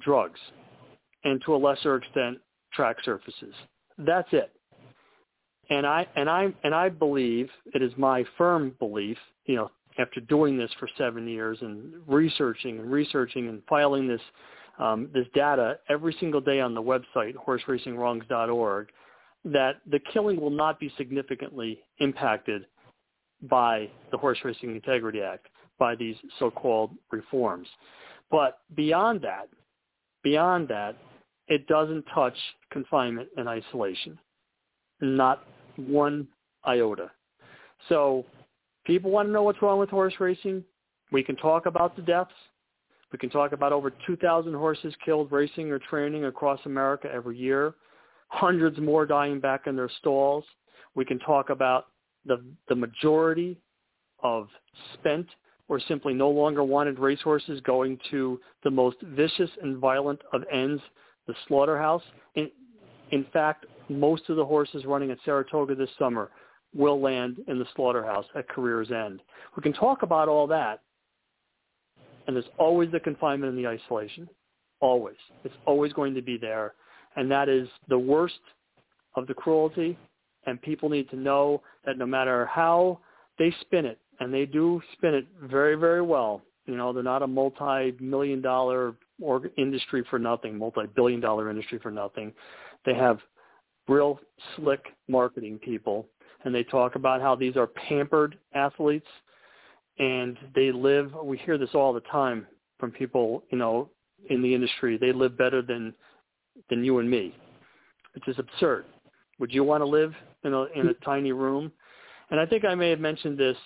drugs 0.00 0.40
and 1.24 1.40
to 1.46 1.54
a 1.54 1.56
lesser 1.56 1.96
extent 1.96 2.38
track 2.72 2.96
surfaces. 3.04 3.54
That's 3.98 4.28
it. 4.32 4.52
And 5.70 5.86
I 5.86 6.06
and 6.16 6.28
I 6.28 6.52
and 6.62 6.74
I 6.74 6.88
believe 6.90 7.48
it 7.72 7.82
is 7.82 7.92
my 7.96 8.24
firm 8.36 8.74
belief, 8.78 9.16
you 9.46 9.56
know, 9.56 9.70
after 9.98 10.20
doing 10.20 10.58
this 10.58 10.70
for 10.78 10.88
seven 10.98 11.26
years 11.26 11.58
and 11.62 11.94
researching 12.06 12.80
and 12.80 12.90
researching 12.90 13.48
and 13.48 13.62
filing 13.68 14.06
this 14.06 14.20
um, 14.78 15.08
this 15.14 15.26
data 15.34 15.78
every 15.88 16.14
single 16.20 16.40
day 16.40 16.60
on 16.60 16.74
the 16.74 16.82
website 16.82 17.34
horseracingwrongs.org, 17.46 18.88
that 19.44 19.76
the 19.90 20.00
killing 20.12 20.40
will 20.40 20.50
not 20.50 20.80
be 20.80 20.92
significantly 20.98 21.80
impacted 22.00 22.66
by 23.48 23.88
the 24.10 24.18
Horse 24.18 24.38
Racing 24.44 24.74
Integrity 24.74 25.20
Act, 25.20 25.46
by 25.78 25.94
these 25.94 26.16
so-called 26.38 26.90
reforms. 27.10 27.68
But 28.30 28.58
beyond 28.74 29.22
that, 29.22 29.48
beyond 30.22 30.68
that, 30.68 30.96
it 31.48 31.66
doesn't 31.66 32.04
touch 32.14 32.36
confinement 32.72 33.28
and 33.36 33.48
isolation. 33.48 34.18
Not 35.00 35.44
one 35.76 36.28
iota. 36.66 37.10
So 37.88 38.24
people 38.86 39.10
want 39.10 39.28
to 39.28 39.32
know 39.32 39.42
what's 39.42 39.60
wrong 39.60 39.78
with 39.78 39.90
horse 39.90 40.14
racing. 40.18 40.64
We 41.12 41.22
can 41.22 41.36
talk 41.36 41.66
about 41.66 41.96
the 41.96 42.02
deaths. 42.02 42.32
We 43.12 43.18
can 43.18 43.30
talk 43.30 43.52
about 43.52 43.72
over 43.72 43.92
2,000 44.06 44.54
horses 44.54 44.94
killed 45.04 45.30
racing 45.30 45.70
or 45.70 45.78
training 45.78 46.24
across 46.24 46.58
America 46.64 47.08
every 47.12 47.36
year, 47.36 47.74
hundreds 48.28 48.78
more 48.80 49.06
dying 49.06 49.38
back 49.38 49.66
in 49.66 49.76
their 49.76 49.90
stalls. 50.00 50.44
We 50.96 51.04
can 51.04 51.18
talk 51.20 51.50
about 51.50 51.86
the, 52.26 52.42
the 52.68 52.74
majority 52.74 53.58
of 54.22 54.48
spent 54.94 55.26
or 55.68 55.80
simply 55.80 56.12
no 56.12 56.28
longer 56.28 56.62
wanted 56.62 56.98
racehorses 56.98 57.60
going 57.62 57.98
to 58.10 58.40
the 58.64 58.70
most 58.70 58.96
vicious 59.02 59.50
and 59.62 59.78
violent 59.78 60.20
of 60.32 60.42
ends 60.52 60.82
the 61.26 61.34
slaughterhouse. 61.48 62.02
In, 62.34 62.50
in 63.10 63.24
fact, 63.32 63.66
most 63.88 64.28
of 64.28 64.36
the 64.36 64.44
horses 64.44 64.84
running 64.84 65.10
at 65.10 65.18
Saratoga 65.24 65.74
this 65.74 65.88
summer 65.98 66.30
will 66.74 67.00
land 67.00 67.38
in 67.48 67.58
the 67.58 67.66
slaughterhouse 67.76 68.26
at 68.36 68.48
career's 68.48 68.90
end. 68.90 69.22
We 69.56 69.62
can 69.62 69.72
talk 69.72 70.02
about 70.02 70.28
all 70.28 70.46
that, 70.48 70.80
and 72.26 72.34
there's 72.34 72.48
always 72.58 72.90
the 72.90 73.00
confinement 73.00 73.54
and 73.54 73.58
the 73.58 73.68
isolation. 73.68 74.28
Always. 74.80 75.16
It's 75.44 75.54
always 75.66 75.92
going 75.92 76.14
to 76.14 76.22
be 76.22 76.36
there, 76.36 76.74
and 77.16 77.30
that 77.30 77.48
is 77.48 77.68
the 77.88 77.98
worst 77.98 78.40
of 79.14 79.26
the 79.26 79.34
cruelty, 79.34 79.96
and 80.46 80.60
people 80.60 80.88
need 80.88 81.08
to 81.10 81.16
know 81.16 81.62
that 81.86 81.98
no 81.98 82.06
matter 82.06 82.46
how 82.46 83.00
they 83.38 83.54
spin 83.60 83.84
it, 83.84 83.98
and 84.20 84.32
they 84.32 84.46
do 84.46 84.80
spin 84.92 85.14
it 85.14 85.26
very, 85.42 85.74
very 85.74 86.02
well, 86.02 86.42
you 86.66 86.76
know, 86.76 86.92
they're 86.92 87.02
not 87.02 87.22
a 87.22 87.26
multi-million 87.26 88.40
dollar 88.40 88.94
or 89.20 89.42
industry 89.58 90.04
for 90.08 90.18
nothing, 90.18 90.56
multi-billion 90.56 91.20
dollar 91.20 91.50
industry 91.50 91.78
for 91.82 91.90
nothing. 91.90 92.32
They 92.84 92.94
have 92.94 93.18
real 93.88 94.18
slick 94.56 94.86
marketing 95.08 95.58
people 95.58 96.06
and 96.44 96.54
they 96.54 96.64
talk 96.64 96.94
about 96.94 97.20
how 97.20 97.34
these 97.34 97.56
are 97.56 97.66
pampered 97.66 98.38
athletes 98.54 99.06
and 99.98 100.36
they 100.54 100.72
live 100.72 101.12
we 101.22 101.38
hear 101.38 101.58
this 101.58 101.70
all 101.74 101.92
the 101.92 102.00
time 102.00 102.46
from 102.78 102.90
people, 102.90 103.44
you 103.50 103.58
know, 103.58 103.88
in 104.30 104.42
the 104.42 104.54
industry. 104.54 104.98
They 104.98 105.12
live 105.12 105.36
better 105.36 105.62
than 105.62 105.94
than 106.70 106.84
you 106.84 106.98
and 106.98 107.10
me. 107.10 107.34
Which 108.14 108.26
is 108.28 108.38
absurd. 108.38 108.86
Would 109.38 109.52
you 109.52 109.64
want 109.64 109.80
to 109.80 109.86
live 109.86 110.14
in 110.44 110.54
a 110.54 110.64
in 110.74 110.88
a 110.88 110.94
tiny 111.04 111.32
room? 111.32 111.72
And 112.30 112.40
I 112.40 112.46
think 112.46 112.64
I 112.64 112.74
may 112.74 112.90
have 112.90 113.00
mentioned 113.00 113.38
this 113.38 113.56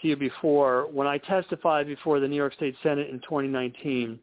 to 0.00 0.08
you 0.08 0.16
before 0.16 0.88
when 0.92 1.06
I 1.06 1.18
testified 1.18 1.86
before 1.86 2.20
the 2.20 2.28
New 2.28 2.36
York 2.36 2.54
State 2.54 2.74
Senate 2.82 3.10
in 3.10 3.20
2019 3.20 4.18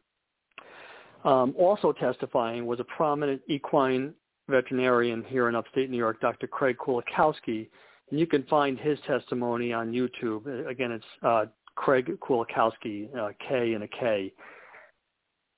um, 1.24 1.54
also 1.58 1.92
testifying 1.92 2.66
was 2.66 2.80
a 2.80 2.84
prominent 2.86 3.42
equine 3.48 4.14
veterinarian 4.48 5.24
here 5.28 5.50
in 5.50 5.56
upstate 5.56 5.90
New 5.90 5.98
York, 5.98 6.22
Dr. 6.22 6.48
Craig 6.48 6.78
Kulikowski. 6.78 7.68
And 8.10 8.20
you 8.20 8.26
can 8.26 8.44
find 8.44 8.80
his 8.80 8.98
testimony 9.06 9.74
on 9.74 9.92
YouTube. 9.92 10.70
Again, 10.70 10.92
it's 10.92 11.06
uh, 11.24 11.46
Craig 11.76 12.18
Kulikowski, 12.22 13.14
uh, 13.18 13.32
K 13.48 13.74
and 13.74 13.84
a 13.84 13.88
K. 13.88 14.32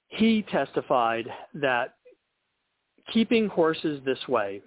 He 0.07 0.41
testified 0.51 1.27
that 1.53 1.95
keeping 3.13 3.47
horses 3.47 4.01
this 4.05 4.19
way 4.27 4.61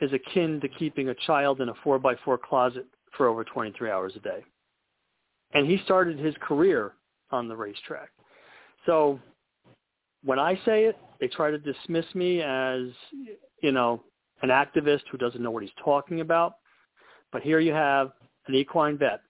is 0.00 0.12
akin 0.12 0.60
to 0.60 0.68
keeping 0.68 1.08
a 1.08 1.14
child 1.26 1.60
in 1.60 1.68
a 1.68 1.74
4x4 1.84 2.40
closet 2.40 2.86
for 3.16 3.28
over 3.28 3.44
23 3.44 3.90
hours 3.90 4.12
a 4.16 4.20
day. 4.20 4.44
And 5.52 5.66
he 5.66 5.78
started 5.84 6.18
his 6.18 6.34
career 6.40 6.92
on 7.30 7.48
the 7.48 7.56
racetrack. 7.56 8.10
So 8.86 9.20
when 10.24 10.38
I 10.38 10.58
say 10.64 10.84
it, 10.84 10.96
they 11.20 11.28
try 11.28 11.50
to 11.50 11.58
dismiss 11.58 12.06
me 12.14 12.40
as, 12.42 12.82
you 13.62 13.72
know, 13.72 14.02
an 14.42 14.48
activist 14.48 15.02
who 15.10 15.18
doesn't 15.18 15.42
know 15.42 15.50
what 15.50 15.62
he's 15.62 15.72
talking 15.82 16.20
about. 16.20 16.54
But 17.32 17.42
here 17.42 17.60
you 17.60 17.72
have 17.72 18.12
an 18.46 18.54
equine 18.54 18.96
vet 18.96 19.20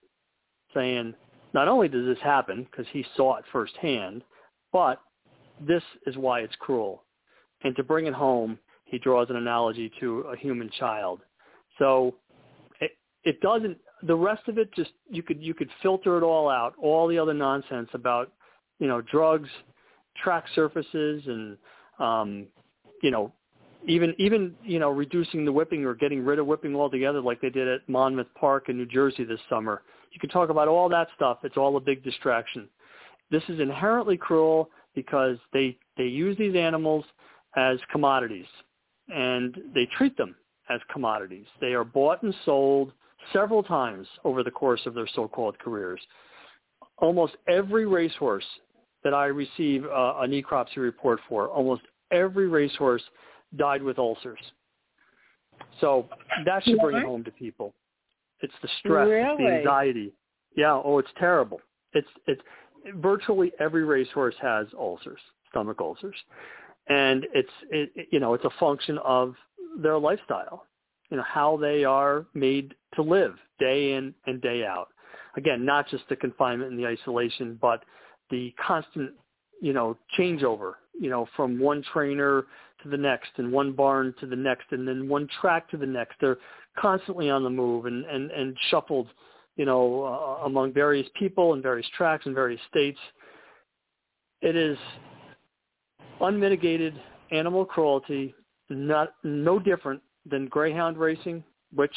saying, 0.73 1.13
not 1.53 1.67
only 1.67 1.89
does 1.89 2.05
this 2.05 2.23
happen 2.23 2.65
because 2.69 2.85
he 2.91 3.05
saw 3.17 3.35
it 3.35 3.45
firsthand, 3.51 4.23
but 4.71 5.01
this 5.59 5.83
is 6.07 6.17
why 6.17 6.39
it's 6.41 6.55
cruel. 6.59 7.03
And 7.63 7.75
to 7.75 7.83
bring 7.83 8.05
it 8.07 8.13
home, 8.13 8.57
he 8.91 8.99
draws 8.99 9.29
an 9.29 9.37
analogy 9.37 9.89
to 10.01 10.19
a 10.31 10.35
human 10.35 10.69
child. 10.77 11.21
So 11.79 12.13
it, 12.81 12.91
it 13.23 13.39
doesn't. 13.39 13.77
The 14.03 14.15
rest 14.15 14.47
of 14.47 14.57
it 14.57 14.69
just 14.75 14.91
you 15.09 15.23
could 15.23 15.41
you 15.41 15.53
could 15.53 15.69
filter 15.81 16.17
it 16.17 16.23
all 16.23 16.49
out. 16.49 16.73
All 16.79 17.07
the 17.07 17.17
other 17.17 17.33
nonsense 17.33 17.89
about 17.93 18.31
you 18.79 18.87
know 18.87 19.01
drugs, 19.01 19.49
track 20.21 20.43
surfaces 20.53 21.23
and 21.25 21.57
um, 21.99 22.47
you 23.01 23.11
know 23.11 23.31
even 23.87 24.13
even 24.19 24.53
you 24.61 24.77
know 24.77 24.89
reducing 24.89 25.45
the 25.45 25.53
whipping 25.53 25.85
or 25.85 25.95
getting 25.95 26.23
rid 26.25 26.37
of 26.37 26.45
whipping 26.45 26.75
altogether 26.75 27.21
like 27.21 27.39
they 27.39 27.49
did 27.49 27.69
at 27.69 27.87
Monmouth 27.87 28.27
Park 28.37 28.67
in 28.67 28.77
New 28.77 28.85
Jersey 28.85 29.23
this 29.23 29.39
summer. 29.49 29.83
You 30.11 30.19
can 30.19 30.29
talk 30.29 30.49
about 30.49 30.67
all 30.67 30.89
that 30.89 31.07
stuff. 31.15 31.37
It's 31.43 31.55
all 31.55 31.77
a 31.77 31.79
big 31.79 32.03
distraction. 32.03 32.67
This 33.31 33.43
is 33.47 33.61
inherently 33.61 34.17
cruel 34.17 34.69
because 34.95 35.37
they 35.53 35.77
they 35.97 36.03
use 36.03 36.37
these 36.37 36.55
animals 36.55 37.05
as 37.55 37.77
commodities 37.89 38.47
and 39.13 39.57
they 39.73 39.87
treat 39.97 40.15
them 40.17 40.35
as 40.69 40.79
commodities. 40.91 41.45
They 41.59 41.73
are 41.73 41.83
bought 41.83 42.23
and 42.23 42.33
sold 42.45 42.93
several 43.33 43.63
times 43.63 44.07
over 44.23 44.43
the 44.43 44.51
course 44.51 44.81
of 44.85 44.93
their 44.93 45.07
so-called 45.15 45.59
careers. 45.59 45.99
Almost 46.97 47.33
every 47.47 47.85
racehorse 47.85 48.45
that 49.03 49.13
I 49.13 49.25
receive 49.25 49.85
uh, 49.85 50.15
a 50.21 50.27
necropsy 50.27 50.77
report 50.77 51.19
for, 51.27 51.49
almost 51.49 51.81
every 52.11 52.47
racehorse 52.47 53.03
died 53.57 53.81
with 53.81 53.99
ulcers. 53.99 54.39
So 55.79 56.07
that 56.45 56.63
should 56.63 56.79
bring 56.79 56.97
it 56.97 57.05
home 57.05 57.23
to 57.23 57.31
people. 57.31 57.73
It's 58.41 58.53
the 58.61 58.69
stress, 58.79 59.07
really? 59.07 59.43
the 59.43 59.51
anxiety. 59.57 60.13
Yeah. 60.55 60.73
Oh, 60.83 60.97
it's 60.97 61.09
terrible. 61.19 61.61
It's 61.93 62.07
it's 62.27 62.41
virtually 62.95 63.51
every 63.59 63.83
racehorse 63.83 64.35
has 64.41 64.67
ulcers, 64.77 65.19
stomach 65.49 65.79
ulcers, 65.79 66.15
and 66.91 67.25
it's 67.33 67.49
it, 67.69 68.07
you 68.11 68.19
know 68.19 68.33
it's 68.33 68.45
a 68.45 68.59
function 68.59 68.97
of 68.99 69.35
their 69.81 69.97
lifestyle, 69.97 70.65
you 71.09 71.17
know 71.17 71.23
how 71.23 71.57
they 71.57 71.83
are 71.83 72.25
made 72.33 72.73
to 72.95 73.01
live 73.01 73.35
day 73.59 73.93
in 73.93 74.13
and 74.25 74.41
day 74.41 74.65
out. 74.65 74.87
Again, 75.37 75.65
not 75.65 75.87
just 75.89 76.03
the 76.09 76.15
confinement 76.15 76.71
and 76.71 76.79
the 76.79 76.87
isolation, 76.87 77.57
but 77.61 77.83
the 78.29 78.53
constant 78.65 79.11
you 79.61 79.73
know 79.73 79.97
changeover, 80.17 80.73
you 80.99 81.09
know 81.09 81.27
from 81.35 81.59
one 81.59 81.83
trainer 81.93 82.45
to 82.83 82.89
the 82.89 82.97
next 82.97 83.29
and 83.37 83.51
one 83.51 83.73
barn 83.73 84.13
to 84.19 84.25
the 84.25 84.35
next 84.35 84.65
and 84.71 84.87
then 84.87 85.07
one 85.07 85.27
track 85.39 85.69
to 85.69 85.77
the 85.77 85.85
next. 85.85 86.15
They're 86.19 86.39
constantly 86.77 87.29
on 87.29 87.43
the 87.43 87.49
move 87.49 87.85
and 87.85 88.05
and 88.05 88.31
and 88.31 88.57
shuffled 88.69 89.07
you 89.55 89.65
know, 89.65 90.03
uh, 90.03 90.45
among 90.45 90.73
various 90.73 91.07
people 91.19 91.53
and 91.53 91.61
various 91.61 91.87
tracks 91.97 92.25
and 92.25 92.33
various 92.33 92.61
states. 92.69 92.99
It 94.41 94.55
is 94.55 94.77
unmitigated 96.23 96.93
animal 97.31 97.65
cruelty, 97.65 98.33
not 98.69 99.13
no 99.23 99.59
different 99.59 100.01
than 100.29 100.47
greyhound 100.47 100.97
racing, 100.97 101.43
which 101.73 101.95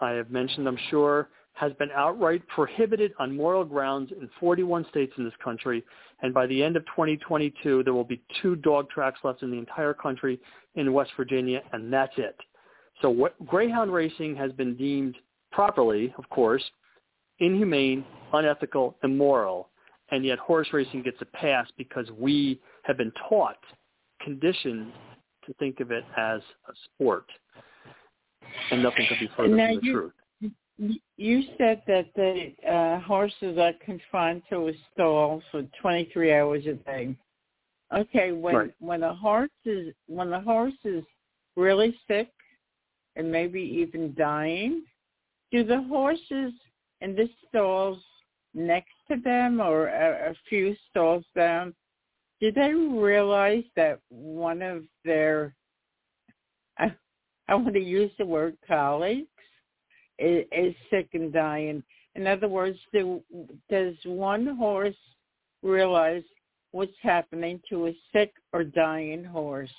I 0.00 0.10
have 0.12 0.30
mentioned, 0.30 0.66
I'm 0.66 0.78
sure, 0.90 1.28
has 1.54 1.72
been 1.74 1.90
outright 1.94 2.46
prohibited 2.48 3.12
on 3.18 3.34
moral 3.34 3.64
grounds 3.64 4.12
in 4.12 4.28
41 4.38 4.86
states 4.90 5.12
in 5.16 5.24
this 5.24 5.32
country. 5.42 5.82
And 6.22 6.34
by 6.34 6.46
the 6.46 6.62
end 6.62 6.76
of 6.76 6.84
2022, 6.86 7.82
there 7.82 7.94
will 7.94 8.04
be 8.04 8.22
two 8.42 8.56
dog 8.56 8.90
tracks 8.90 9.20
left 9.24 9.42
in 9.42 9.50
the 9.50 9.58
entire 9.58 9.94
country 9.94 10.38
in 10.74 10.92
West 10.92 11.12
Virginia, 11.16 11.62
and 11.72 11.90
that's 11.90 12.12
it. 12.18 12.36
So 13.00 13.08
what, 13.08 13.34
greyhound 13.46 13.92
racing 13.92 14.36
has 14.36 14.52
been 14.52 14.76
deemed 14.76 15.16
properly, 15.50 16.14
of 16.18 16.28
course, 16.28 16.62
inhumane, 17.38 18.04
unethical, 18.32 18.96
immoral, 19.02 19.70
and 20.10 20.24
yet 20.24 20.38
horse 20.38 20.68
racing 20.72 21.02
gets 21.02 21.20
a 21.20 21.24
pass 21.24 21.66
because 21.76 22.10
we 22.12 22.60
have 22.82 22.96
been 22.96 23.12
taught, 23.28 23.58
conditioned 24.22 24.92
to 25.44 25.52
think 25.54 25.80
of 25.80 25.90
it 25.90 26.04
as 26.16 26.40
a 26.68 26.72
sport. 26.84 27.26
And 28.70 28.82
nothing 28.82 29.06
could 29.08 29.18
be 29.18 29.28
further 29.36 29.54
now 29.54 29.68
from 29.68 29.76
the 29.76 29.82
you, 29.82 29.92
truth. 29.92 30.12
You 31.16 31.42
said 31.56 31.82
that 31.86 32.06
the 32.14 32.52
uh, 32.70 33.00
horses 33.00 33.58
are 33.58 33.72
confined 33.84 34.42
to 34.50 34.68
a 34.68 34.72
stall 34.92 35.42
for 35.50 35.62
23 35.80 36.34
hours 36.34 36.66
a 36.66 36.74
day. 36.74 37.16
Okay, 37.94 38.32
when 38.32 38.54
right. 38.54 38.74
when 38.80 39.02
a 39.04 39.14
horse 39.14 39.48
is 39.64 39.94
when 40.06 40.30
the 40.30 40.40
horse 40.40 40.74
is 40.84 41.04
really 41.56 41.96
sick 42.08 42.28
and 43.14 43.30
maybe 43.30 43.60
even 43.60 44.12
dying, 44.14 44.82
do 45.52 45.64
the 45.64 45.82
horses 45.84 46.52
in 47.00 47.14
the 47.14 47.28
stalls 47.48 47.98
next 48.54 48.95
to 49.10 49.16
them 49.22 49.60
or 49.60 49.88
a, 49.88 50.30
a 50.30 50.34
few 50.48 50.76
stalls 50.90 51.24
down, 51.34 51.74
do 52.40 52.52
they 52.52 52.72
realize 52.72 53.64
that 53.76 54.00
one 54.10 54.62
of 54.62 54.84
their, 55.04 55.54
I, 56.78 56.92
I 57.48 57.54
want 57.54 57.74
to 57.74 57.80
use 57.80 58.10
the 58.18 58.26
word 58.26 58.56
colleagues, 58.66 59.28
is, 60.18 60.44
is 60.52 60.74
sick 60.90 61.08
and 61.14 61.32
dying? 61.32 61.82
In 62.14 62.26
other 62.26 62.48
words, 62.48 62.78
do, 62.92 63.22
does 63.70 63.94
one 64.04 64.56
horse 64.56 64.96
realize 65.62 66.22
what's 66.72 66.92
happening 67.02 67.60
to 67.68 67.88
a 67.88 67.96
sick 68.12 68.32
or 68.52 68.64
dying 68.64 69.24
horse? 69.24 69.70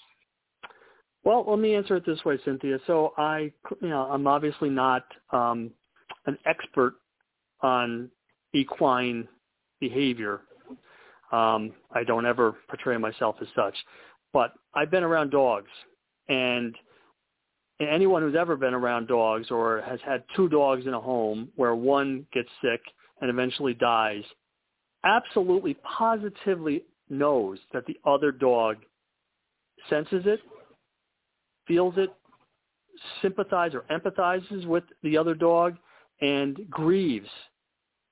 Well, 1.24 1.44
let 1.48 1.60
me 1.60 1.76
answer 1.76 1.98
it 1.98 2.06
this 2.06 2.24
way, 2.24 2.40
Cynthia. 2.46 2.80
So 2.88 3.14
I, 3.18 3.52
you 3.82 3.90
know, 3.90 4.04
I'm 4.10 4.28
obviously 4.28 4.70
not 4.70 5.04
um, 5.32 5.72
an 6.26 6.38
expert 6.46 6.96
on 7.62 8.10
equine 8.58 9.28
behavior. 9.80 10.42
Um, 11.32 11.74
I 11.92 12.04
don't 12.06 12.26
ever 12.26 12.56
portray 12.70 12.98
myself 12.98 13.36
as 13.42 13.48
such, 13.56 13.76
but 14.34 14.54
I've 14.74 14.90
been 14.90 15.04
around 15.04 15.32
dogs, 15.32 15.70
and 16.30 16.76
anyone 17.80 18.22
who's 18.22 18.36
ever 18.36 18.56
been 18.56 18.74
around 18.74 19.08
dogs 19.08 19.52
or 19.52 19.82
has 19.82 20.00
had 20.06 20.24
two 20.36 20.50
dogs 20.50 20.88
in 20.88 20.94
a 20.94 21.00
home 21.00 21.50
where 21.56 21.76
one 21.76 22.26
gets 22.34 22.50
sick 22.62 22.82
and 23.22 23.30
eventually 23.30 23.74
dies, 23.74 24.24
absolutely 25.04 25.76
positively 25.76 26.84
knows 27.10 27.60
that 27.74 27.86
the 27.86 27.98
other 28.06 28.32
dog 28.32 28.78
senses 29.90 30.24
it 30.26 30.40
feels 31.68 31.94
it, 31.98 32.14
sympathizes 33.22 33.76
or 33.76 33.84
empathizes 33.96 34.66
with 34.66 34.84
the 35.04 35.18
other 35.18 35.36
dog, 35.36 35.76
and 36.22 36.58
grieves 36.70 37.30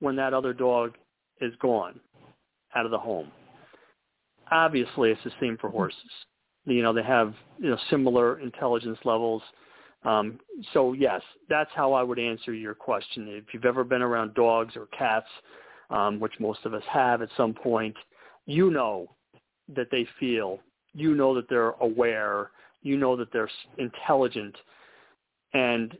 when 0.06 0.16
that 0.16 0.34
other 0.34 0.54
dog 0.54 0.94
is 1.42 1.54
gone 1.62 2.00
out 2.76 2.86
of 2.86 2.92
the 2.92 2.98
home. 2.98 3.32
Obviously, 4.52 5.10
it's 5.10 5.24
the 5.24 5.32
same 5.42 5.58
for 5.60 5.70
horses. 5.70 6.00
You 6.66 6.82
know, 6.84 6.94
they 6.94 7.04
have 7.04 7.34
you 7.58 7.70
know 7.70 7.78
similar 7.90 8.40
intelligence 8.40 9.00
levels. 9.04 9.42
Um, 10.04 10.40
so 10.74 10.94
yes, 10.94 11.22
that's 11.50 11.72
how 11.76 11.94
I 11.94 12.04
would 12.04 12.20
answer 12.20 12.54
your 12.54 12.76
question. 12.76 13.28
If 13.30 13.46
you've 13.54 13.66
ever 13.66 13.84
been 13.84 14.04
around 14.04 14.36
dogs 14.36 14.76
or 14.76 14.86
cats, 14.98 15.28
um, 15.90 16.20
which 16.20 16.34
most 16.40 16.60
of 16.66 16.74
us 16.74 16.84
have 16.92 17.22
at 17.22 17.30
some 17.36 17.54
point, 17.54 17.96
you 18.46 18.70
know 18.70 19.08
that 19.76 19.88
they 19.92 20.08
feel. 20.20 20.60
You 20.94 21.16
know 21.16 21.34
that 21.36 21.50
they're 21.50 21.72
aware 21.82 22.52
you 22.86 22.98
know 22.98 23.16
that 23.18 23.34
they're 23.34 23.50
intelligent. 23.80 24.56
And 25.54 25.98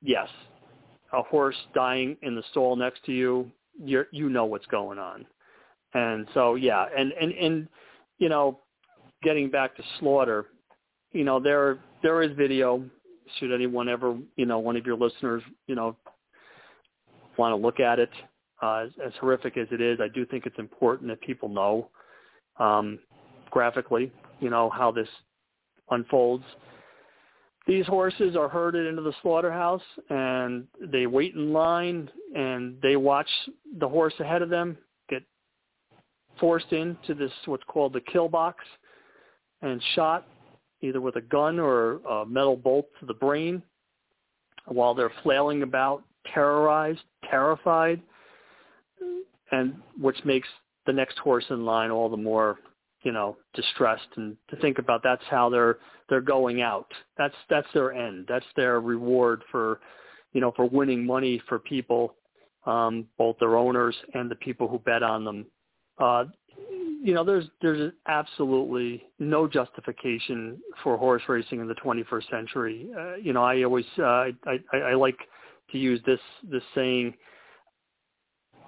yes, 0.00 0.28
a 1.12 1.22
horse 1.22 1.56
dying 1.74 2.16
in 2.22 2.34
the 2.34 2.42
stall 2.50 2.76
next 2.76 3.04
to 3.06 3.12
you, 3.12 3.50
you 3.82 4.04
you 4.10 4.28
know 4.28 4.44
what's 4.44 4.66
going 4.66 4.98
on. 4.98 5.26
And 5.94 6.26
so 6.34 6.54
yeah, 6.54 6.86
and 6.96 7.12
and 7.12 7.32
and 7.32 7.68
you 8.18 8.28
know, 8.28 8.60
getting 9.22 9.50
back 9.50 9.76
to 9.76 9.82
slaughter, 9.98 10.46
you 11.12 11.24
know 11.24 11.40
there 11.40 11.78
there 12.02 12.22
is 12.22 12.36
video. 12.36 12.84
Should 13.38 13.52
anyone 13.52 13.88
ever, 13.88 14.18
you 14.34 14.44
know, 14.44 14.58
one 14.58 14.76
of 14.76 14.84
your 14.84 14.96
listeners, 14.96 15.42
you 15.68 15.76
know, 15.76 15.96
want 17.36 17.52
to 17.52 17.56
look 17.56 17.78
at 17.78 18.00
it, 18.00 18.10
uh, 18.62 18.86
as, 18.86 18.90
as 19.04 19.12
horrific 19.20 19.56
as 19.56 19.68
it 19.70 19.80
is, 19.80 20.00
I 20.00 20.08
do 20.08 20.26
think 20.26 20.46
it's 20.46 20.58
important 20.58 21.08
that 21.10 21.20
people 21.20 21.48
know 21.48 21.90
um, 22.58 22.98
graphically, 23.50 24.12
you 24.40 24.50
know, 24.50 24.68
how 24.70 24.90
this 24.90 25.08
unfolds. 25.90 26.44
These 27.66 27.86
horses 27.86 28.36
are 28.36 28.48
herded 28.48 28.86
into 28.86 29.02
the 29.02 29.12
slaughterhouse 29.22 29.82
and 30.08 30.66
they 30.80 31.06
wait 31.06 31.34
in 31.34 31.52
line 31.52 32.10
and 32.34 32.80
they 32.82 32.96
watch 32.96 33.28
the 33.78 33.88
horse 33.88 34.14
ahead 34.18 34.42
of 34.42 34.48
them 34.48 34.78
get 35.08 35.22
forced 36.38 36.72
into 36.72 37.14
this 37.14 37.32
what's 37.46 37.64
called 37.64 37.92
the 37.92 38.00
kill 38.00 38.28
box 38.28 38.64
and 39.62 39.82
shot 39.94 40.26
either 40.80 41.00
with 41.00 41.16
a 41.16 41.20
gun 41.20 41.58
or 41.58 41.96
a 42.08 42.26
metal 42.26 42.56
bolt 42.56 42.88
to 42.98 43.06
the 43.06 43.14
brain. 43.14 43.62
While 44.66 44.94
they're 44.94 45.12
flailing 45.22 45.62
about, 45.62 46.02
terrorized, 46.32 47.00
terrified, 47.28 48.00
and 49.50 49.74
which 50.00 50.16
makes 50.24 50.48
the 50.86 50.92
next 50.92 51.18
horse 51.18 51.44
in 51.50 51.64
line 51.64 51.90
all 51.90 52.08
the 52.08 52.16
more 52.16 52.58
you 53.02 53.12
know 53.12 53.36
distressed 53.54 54.08
and 54.16 54.36
to 54.48 54.56
think 54.56 54.78
about 54.78 55.02
that's 55.02 55.22
how 55.30 55.48
they're 55.48 55.78
they're 56.08 56.20
going 56.20 56.62
out. 56.62 56.90
That's 57.16 57.34
that's 57.48 57.66
their 57.74 57.92
end. 57.92 58.26
That's 58.28 58.46
their 58.56 58.80
reward 58.80 59.42
for 59.50 59.80
you 60.32 60.40
know 60.40 60.52
for 60.54 60.68
winning 60.68 61.04
money 61.04 61.42
for 61.48 61.58
people 61.58 62.14
um 62.66 63.06
both 63.16 63.36
their 63.38 63.56
owners 63.56 63.96
and 64.14 64.30
the 64.30 64.34
people 64.36 64.68
who 64.68 64.78
bet 64.78 65.02
on 65.02 65.24
them. 65.24 65.46
Uh 65.98 66.24
you 67.02 67.14
know 67.14 67.24
there's 67.24 67.46
there's 67.62 67.92
absolutely 68.06 69.02
no 69.18 69.48
justification 69.48 70.58
for 70.82 70.98
horse 70.98 71.22
racing 71.28 71.60
in 71.60 71.68
the 71.68 71.74
21st 71.74 72.30
century. 72.30 72.90
Uh, 72.98 73.16
you 73.16 73.32
know 73.32 73.42
i 73.42 73.62
always 73.62 73.86
uh, 73.98 74.02
I, 74.46 74.58
I 74.72 74.76
i 74.78 74.94
like 74.94 75.18
to 75.72 75.78
use 75.78 76.00
this 76.04 76.20
this 76.50 76.62
saying 76.74 77.14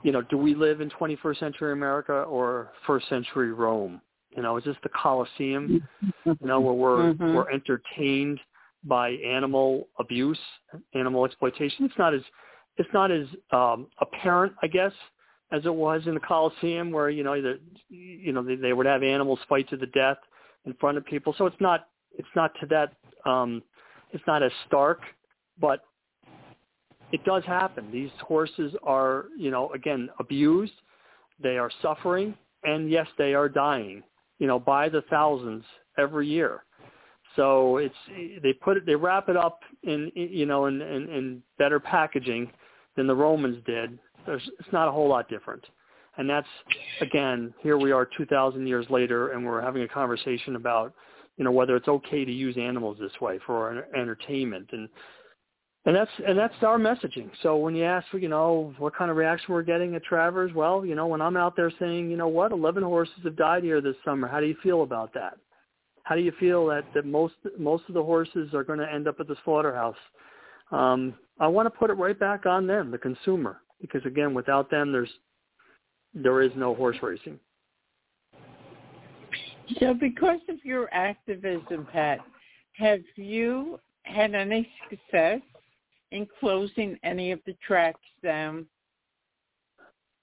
you 0.02 0.10
know, 0.10 0.22
do 0.22 0.36
we 0.36 0.54
live 0.54 0.80
in 0.80 0.90
21st 0.90 1.38
century 1.38 1.72
America 1.72 2.12
or 2.12 2.72
first 2.86 3.08
century 3.08 3.52
Rome? 3.52 4.00
You 4.36 4.42
know, 4.42 4.56
is 4.56 4.64
this 4.64 4.76
the 4.82 4.88
Colosseum? 4.90 5.82
You 6.24 6.36
know, 6.40 6.60
where 6.60 6.74
we're 6.74 7.14
Mhm. 7.14 7.34
we're 7.34 7.50
entertained 7.50 8.40
by 8.84 9.10
animal 9.10 9.88
abuse, 9.98 10.40
animal 10.94 11.24
exploitation. 11.24 11.84
It's 11.84 11.98
not 11.98 12.14
as 12.14 12.22
it's 12.78 12.92
not 12.92 13.10
as 13.10 13.26
um, 13.50 13.88
apparent, 14.00 14.54
I 14.62 14.66
guess, 14.66 14.92
as 15.52 15.64
it 15.66 15.74
was 15.74 16.06
in 16.06 16.14
the 16.14 16.20
Colosseum, 16.20 16.90
where 16.90 17.10
you 17.10 17.22
know 17.22 17.40
the 17.40 17.60
you 17.88 18.32
know 18.32 18.42
they, 18.42 18.56
they 18.56 18.72
would 18.72 18.86
have 18.86 19.02
animals 19.02 19.38
fight 19.48 19.68
to 19.68 19.76
the 19.76 19.86
death 19.86 20.18
in 20.64 20.74
front 20.74 20.96
of 20.96 21.04
people. 21.04 21.34
So 21.36 21.46
it's 21.46 21.60
not 21.60 21.88
it's 22.16 22.28
not 22.34 22.52
to 22.60 22.66
that 22.66 22.94
um, 23.30 23.62
it's 24.10 24.26
not 24.26 24.42
as 24.42 24.52
stark, 24.66 25.00
but 25.60 25.84
it 27.12 27.22
does 27.24 27.44
happen. 27.44 27.90
These 27.92 28.10
horses 28.20 28.74
are, 28.82 29.26
you 29.36 29.50
know, 29.50 29.70
again, 29.72 30.08
abused. 30.18 30.72
They 31.40 31.58
are 31.58 31.70
suffering, 31.82 32.34
and 32.64 32.90
yes, 32.90 33.06
they 33.18 33.34
are 33.34 33.48
dying, 33.48 34.02
you 34.42 34.48
know, 34.48 34.58
by 34.58 34.88
the 34.88 35.02
thousands 35.02 35.62
every 35.96 36.26
year. 36.26 36.64
So 37.36 37.76
it's 37.76 37.94
they 38.42 38.52
put 38.52 38.76
it, 38.76 38.84
they 38.84 38.96
wrap 38.96 39.28
it 39.28 39.36
up 39.36 39.60
in, 39.84 40.10
you 40.16 40.46
know, 40.46 40.66
in, 40.66 40.82
in, 40.82 41.08
in 41.10 41.42
better 41.58 41.78
packaging 41.78 42.50
than 42.96 43.06
the 43.06 43.14
Romans 43.14 43.62
did. 43.64 43.96
There's, 44.26 44.42
it's 44.58 44.72
not 44.72 44.88
a 44.88 44.90
whole 44.90 45.08
lot 45.08 45.28
different. 45.28 45.64
And 46.18 46.28
that's, 46.28 46.48
again, 47.00 47.54
here 47.60 47.78
we 47.78 47.92
are 47.92 48.04
2,000 48.18 48.66
years 48.66 48.84
later, 48.90 49.30
and 49.30 49.46
we're 49.46 49.62
having 49.62 49.82
a 49.82 49.88
conversation 49.88 50.56
about, 50.56 50.92
you 51.36 51.44
know, 51.44 51.52
whether 51.52 51.76
it's 51.76 51.86
okay 51.86 52.24
to 52.24 52.32
use 52.32 52.56
animals 52.58 52.98
this 53.00 53.12
way 53.20 53.38
for 53.46 53.86
entertainment. 53.94 54.70
And 54.72 54.88
and 55.84 55.96
that's 55.96 56.10
and 56.26 56.38
that's 56.38 56.54
our 56.62 56.78
messaging. 56.78 57.28
So 57.42 57.56
when 57.56 57.74
you 57.74 57.84
ask, 57.84 58.06
you 58.12 58.28
know, 58.28 58.72
what 58.78 58.94
kind 58.94 59.10
of 59.10 59.16
reaction 59.16 59.52
we're 59.52 59.62
getting 59.62 59.94
at 59.96 60.04
Travers, 60.04 60.52
well, 60.54 60.86
you 60.86 60.94
know, 60.94 61.08
when 61.08 61.20
I'm 61.20 61.36
out 61.36 61.56
there 61.56 61.72
saying, 61.80 62.10
you 62.10 62.16
know 62.16 62.28
what, 62.28 62.52
11 62.52 62.84
horses 62.84 63.14
have 63.24 63.36
died 63.36 63.64
here 63.64 63.80
this 63.80 63.96
summer. 64.04 64.28
How 64.28 64.38
do 64.38 64.46
you 64.46 64.56
feel 64.62 64.82
about 64.84 65.12
that? 65.14 65.34
How 66.04 66.14
do 66.14 66.20
you 66.20 66.32
feel 66.38 66.66
that 66.66 66.84
that 66.94 67.04
most 67.04 67.34
most 67.58 67.84
of 67.88 67.94
the 67.94 68.02
horses 68.02 68.54
are 68.54 68.62
going 68.62 68.78
to 68.78 68.92
end 68.92 69.08
up 69.08 69.18
at 69.18 69.26
the 69.26 69.36
slaughterhouse? 69.44 69.96
Um, 70.70 71.14
I 71.40 71.48
want 71.48 71.66
to 71.66 71.70
put 71.70 71.90
it 71.90 71.94
right 71.94 72.18
back 72.18 72.46
on 72.46 72.66
them, 72.66 72.90
the 72.90 72.98
consumer, 72.98 73.60
because 73.80 74.04
again, 74.04 74.34
without 74.34 74.70
them, 74.70 74.92
there's 74.92 75.10
there 76.14 76.42
is 76.42 76.52
no 76.54 76.74
horse 76.74 76.96
racing. 77.02 77.40
So, 79.80 79.94
because 79.94 80.40
of 80.48 80.56
your 80.64 80.92
activism, 80.92 81.86
Pat, 81.90 82.20
have 82.74 83.00
you 83.16 83.80
had 84.02 84.34
any 84.34 84.68
success 84.90 85.40
in 86.12 86.28
closing 86.38 86.98
any 87.02 87.32
of 87.32 87.40
the 87.46 87.56
tracks 87.66 88.00
down? 88.22 88.66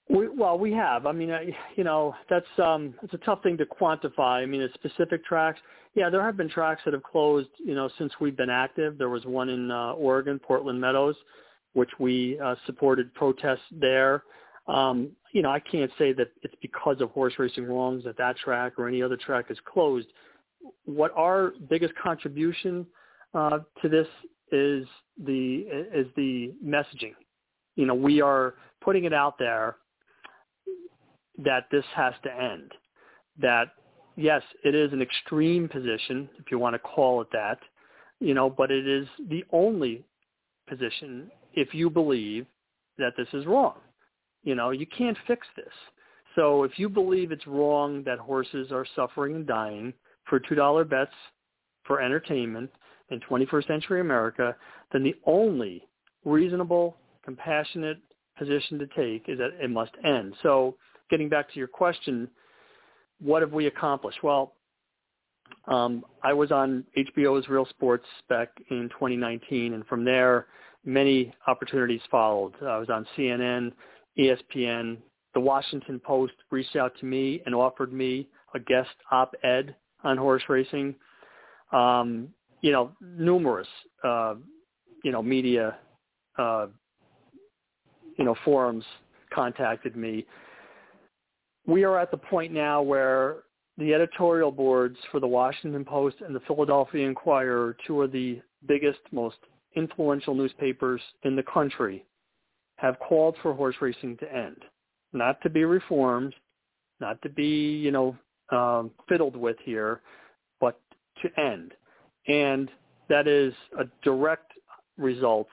We, 0.08 0.28
well, 0.28 0.58
we 0.58 0.72
have. 0.72 1.06
I 1.06 1.12
mean, 1.12 1.30
you 1.76 1.84
know, 1.84 2.14
that's 2.28 2.46
um, 2.58 2.94
it's 3.02 3.14
a 3.14 3.18
tough 3.18 3.42
thing 3.42 3.56
to 3.58 3.66
quantify. 3.66 4.42
I 4.42 4.46
mean, 4.46 4.60
it's 4.60 4.74
specific 4.74 5.24
tracks. 5.24 5.60
Yeah, 5.94 6.10
there 6.10 6.22
have 6.22 6.36
been 6.36 6.48
tracks 6.48 6.82
that 6.84 6.94
have 6.94 7.02
closed. 7.02 7.50
You 7.64 7.74
know, 7.74 7.88
since 7.98 8.12
we've 8.20 8.36
been 8.36 8.50
active. 8.50 8.98
There 8.98 9.08
was 9.08 9.24
one 9.24 9.48
in 9.48 9.70
uh, 9.70 9.92
Oregon, 9.92 10.40
Portland 10.40 10.80
Meadows, 10.80 11.14
which 11.74 11.90
we 11.98 12.40
uh, 12.40 12.56
supported 12.66 13.14
protests 13.14 13.60
there. 13.70 14.24
Um, 14.66 15.10
you 15.32 15.42
know, 15.42 15.50
I 15.50 15.60
can't 15.60 15.90
say 15.96 16.12
that 16.14 16.32
it's 16.42 16.54
because 16.60 17.00
of 17.00 17.10
horse 17.10 17.34
racing 17.38 17.66
wrongs 17.66 18.04
that 18.04 18.18
that 18.18 18.36
track 18.36 18.78
or 18.78 18.88
any 18.88 19.02
other 19.02 19.16
track 19.16 19.46
is 19.50 19.58
closed. 19.64 20.08
What 20.84 21.12
our 21.16 21.52
biggest 21.68 21.94
contribution 21.94 22.86
uh, 23.32 23.60
to 23.80 23.88
this 23.88 24.08
is 24.52 24.86
the 25.24 25.64
is 25.94 26.06
the 26.16 26.52
messaging. 26.64 27.14
You 27.76 27.86
know, 27.86 27.94
we 27.94 28.20
are 28.20 28.54
putting 28.80 29.04
it 29.04 29.12
out 29.12 29.38
there 29.38 29.76
that 31.38 31.66
this 31.70 31.84
has 31.94 32.14
to 32.24 32.34
end. 32.34 32.72
That 33.40 33.68
yes, 34.16 34.42
it 34.64 34.74
is 34.74 34.92
an 34.92 35.02
extreme 35.02 35.68
position, 35.68 36.28
if 36.38 36.50
you 36.50 36.58
want 36.58 36.74
to 36.74 36.78
call 36.78 37.22
it 37.22 37.28
that, 37.32 37.58
you 38.20 38.34
know, 38.34 38.50
but 38.50 38.70
it 38.70 38.86
is 38.86 39.06
the 39.28 39.44
only 39.52 40.04
position 40.68 41.30
if 41.54 41.74
you 41.74 41.90
believe 41.90 42.46
that 42.98 43.14
this 43.16 43.28
is 43.32 43.46
wrong. 43.46 43.78
You 44.42 44.54
know, 44.54 44.70
you 44.70 44.86
can't 44.86 45.16
fix 45.26 45.46
this. 45.56 45.72
So 46.36 46.64
if 46.64 46.78
you 46.78 46.88
believe 46.88 47.32
it's 47.32 47.46
wrong 47.46 48.04
that 48.04 48.18
horses 48.18 48.70
are 48.70 48.86
suffering 48.94 49.34
and 49.34 49.46
dying 49.46 49.92
for 50.26 50.38
$2 50.38 50.88
bets 50.88 51.10
for 51.84 52.00
entertainment 52.00 52.70
in 53.10 53.20
21st 53.20 53.66
century 53.66 54.00
America, 54.00 54.56
then 54.92 55.02
the 55.02 55.14
only 55.26 55.86
reasonable, 56.24 56.96
compassionate 57.24 57.98
position 58.38 58.78
to 58.78 58.86
take 58.88 59.28
is 59.28 59.38
that 59.38 59.50
it 59.62 59.70
must 59.70 59.92
end. 60.04 60.34
So 60.42 60.76
getting 61.10 61.28
back 61.28 61.50
to 61.52 61.58
your 61.58 61.68
question, 61.68 62.28
what 63.20 63.42
have 63.42 63.52
we 63.52 63.66
accomplished? 63.66 64.22
Well, 64.22 64.54
um, 65.66 66.04
I 66.22 66.32
was 66.32 66.52
on 66.52 66.84
HBO's 66.96 67.48
Real 67.48 67.66
Sports 67.66 68.06
back 68.28 68.48
in 68.70 68.88
2019, 68.90 69.74
and 69.74 69.86
from 69.86 70.04
there, 70.04 70.46
many 70.84 71.32
opportunities 71.46 72.00
followed. 72.10 72.54
I 72.62 72.78
was 72.78 72.88
on 72.88 73.06
CNN, 73.16 73.72
ESPN, 74.18 74.98
the 75.34 75.40
Washington 75.40 76.00
Post 76.00 76.32
reached 76.50 76.76
out 76.76 76.92
to 77.00 77.06
me 77.06 77.42
and 77.46 77.54
offered 77.54 77.92
me 77.92 78.28
a 78.54 78.58
guest 78.58 78.90
op-ed 79.10 79.76
on 80.02 80.16
horse 80.16 80.42
racing. 80.48 80.94
Um, 81.72 82.28
you 82.60 82.72
know, 82.72 82.92
numerous, 83.00 83.68
uh, 84.04 84.34
you 85.04 85.12
know, 85.12 85.22
media, 85.22 85.76
uh, 86.38 86.66
you 88.16 88.24
know, 88.24 88.34
forums 88.44 88.84
contacted 89.32 89.96
me. 89.96 90.26
We 91.66 91.84
are 91.84 91.98
at 91.98 92.10
the 92.10 92.16
point 92.16 92.52
now 92.52 92.82
where 92.82 93.44
the 93.78 93.94
editorial 93.94 94.50
boards 94.50 94.96
for 95.10 95.20
the 95.20 95.26
Washington 95.26 95.84
Post 95.84 96.16
and 96.20 96.34
the 96.34 96.40
Philadelphia 96.40 97.06
Inquirer, 97.06 97.76
two 97.86 98.02
of 98.02 98.12
the 98.12 98.40
biggest, 98.66 99.00
most 99.10 99.36
influential 99.76 100.34
newspapers 100.34 101.00
in 101.22 101.36
the 101.36 101.42
country, 101.42 102.04
have 102.76 102.98
called 102.98 103.36
for 103.42 103.54
horse 103.54 103.76
racing 103.80 104.16
to 104.18 104.34
end, 104.34 104.56
not 105.12 105.40
to 105.42 105.50
be 105.50 105.64
reformed, 105.64 106.34
not 107.00 107.20
to 107.22 107.28
be, 107.28 107.76
you 107.76 107.90
know, 107.90 108.16
um, 108.50 108.90
fiddled 109.08 109.36
with 109.36 109.56
here, 109.64 110.00
but 110.60 110.80
to 111.22 111.40
end. 111.40 111.72
And 112.30 112.70
that 113.08 113.26
is 113.26 113.52
a 113.78 113.84
direct 114.02 114.52
result 114.96 115.48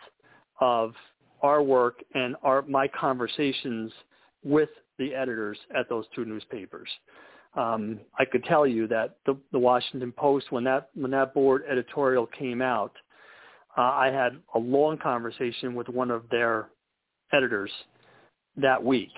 of 0.61 0.93
our 1.41 1.61
work 1.63 2.03
and 2.13 2.35
our 2.43 2.61
my 2.63 2.87
conversations 2.87 3.91
with 4.43 4.69
the 4.99 5.13
editors 5.13 5.57
at 5.77 5.89
those 5.89 6.05
two 6.15 6.25
newspapers. 6.25 6.89
Um, 7.55 7.99
I 8.19 8.25
could 8.25 8.43
tell 8.43 8.67
you 8.67 8.87
that 8.87 9.17
the, 9.25 9.35
the 9.51 9.59
Washington 9.59 10.11
Post, 10.11 10.51
when 10.51 10.63
that 10.65 10.89
when 10.93 11.11
that 11.11 11.33
board 11.33 11.63
editorial 11.69 12.27
came 12.27 12.61
out, 12.61 12.93
uh, 13.75 13.81
I 13.81 14.11
had 14.11 14.37
a 14.53 14.59
long 14.59 14.97
conversation 14.97 15.73
with 15.73 15.89
one 15.89 16.11
of 16.11 16.23
their 16.29 16.69
editors 17.33 17.71
that 18.55 18.83
week, 18.83 19.11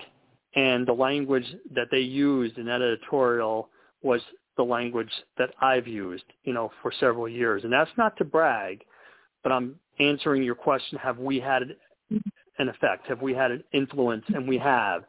and 0.54 0.86
the 0.86 0.92
language 0.94 1.46
that 1.74 1.88
they 1.90 2.00
used 2.00 2.56
in 2.56 2.66
that 2.66 2.80
editorial 2.80 3.68
was 4.02 4.22
the 4.60 4.64
language 4.64 5.10
that 5.38 5.54
I've 5.62 5.88
used, 5.88 6.24
you 6.44 6.52
know, 6.52 6.70
for 6.82 6.92
several 7.00 7.26
years. 7.26 7.64
And 7.64 7.72
that's 7.72 7.90
not 7.96 8.14
to 8.18 8.26
brag, 8.26 8.82
but 9.42 9.52
I'm 9.52 9.76
answering 9.98 10.42
your 10.42 10.54
question, 10.54 10.98
have 10.98 11.16
we 11.16 11.40
had 11.40 11.62
an 12.58 12.68
effect? 12.68 13.06
Have 13.06 13.22
we 13.22 13.32
had 13.32 13.52
an 13.52 13.64
influence? 13.72 14.24
And 14.28 14.46
we 14.46 14.58
have. 14.58 15.04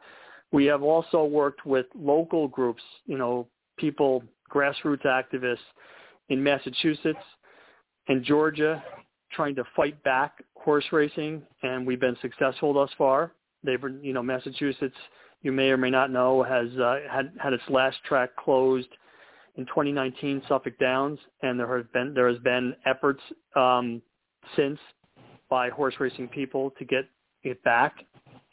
We 0.52 0.64
have 0.64 0.82
also 0.82 1.24
worked 1.24 1.66
with 1.66 1.84
local 1.94 2.48
groups, 2.48 2.82
you 3.04 3.18
know, 3.18 3.46
people, 3.76 4.22
grassroots 4.50 5.04
activists 5.04 5.58
in 6.30 6.42
Massachusetts 6.42 7.18
and 8.08 8.24
Georgia 8.24 8.82
trying 9.32 9.54
to 9.56 9.64
fight 9.76 10.02
back 10.02 10.42
horse 10.56 10.86
racing, 10.92 11.42
and 11.62 11.86
we've 11.86 12.00
been 12.00 12.16
successful 12.22 12.72
thus 12.72 12.90
far. 12.96 13.32
They've, 13.64 13.82
you 14.00 14.14
know, 14.14 14.22
Massachusetts, 14.22 14.96
you 15.42 15.52
may 15.52 15.68
or 15.68 15.76
may 15.76 15.90
not 15.90 16.10
know, 16.10 16.42
has 16.42 16.68
uh, 16.78 17.00
had 17.10 17.32
had 17.38 17.52
its 17.52 17.62
last 17.68 17.98
track 18.08 18.34
closed 18.36 18.88
in 19.56 19.66
2019, 19.66 20.42
Suffolk 20.48 20.78
Downs, 20.78 21.18
and 21.42 21.58
there 21.58 21.76
has 21.76 21.86
been 21.92 22.14
there 22.14 22.28
has 22.28 22.38
been 22.38 22.74
efforts 22.86 23.20
um, 23.54 24.00
since 24.56 24.78
by 25.50 25.68
horse 25.68 25.94
racing 26.00 26.28
people 26.28 26.70
to 26.78 26.84
get 26.84 27.04
it 27.42 27.62
back 27.62 27.96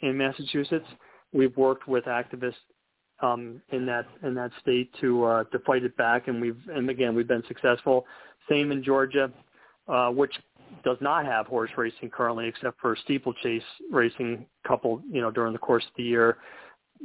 in 0.02 0.18
Massachusetts. 0.18 0.88
We've 1.32 1.56
worked 1.56 1.88
with 1.88 2.04
activists 2.06 2.56
um, 3.22 3.62
in 3.70 3.86
that 3.86 4.06
in 4.24 4.34
that 4.36 4.52
state 4.62 4.92
to 5.00 5.24
uh, 5.26 5.44
to 5.46 5.60
fight 5.60 5.84
it 5.84 5.96
back, 5.96 6.28
and 6.28 6.42
we've 6.42 6.60
and 6.74 6.90
again 6.90 7.16
we've 7.16 7.28
been 7.28 7.44
successful. 7.48 8.06
Same 8.50 8.72
in 8.72 8.84
Georgia, 8.84 9.32
uh, 9.88 10.10
which 10.10 10.34
does 10.84 10.98
not 11.02 11.26
have 11.26 11.48
horse 11.48 11.72
racing 11.78 12.10
currently, 12.10 12.48
except 12.48 12.80
for 12.80 12.96
steeplechase 13.04 13.64
racing, 13.92 14.46
couple 14.68 15.02
you 15.10 15.22
know 15.22 15.32
during 15.32 15.54
the 15.54 15.60
course 15.60 15.84
of 15.86 15.92
the 15.96 16.04
year, 16.04 16.38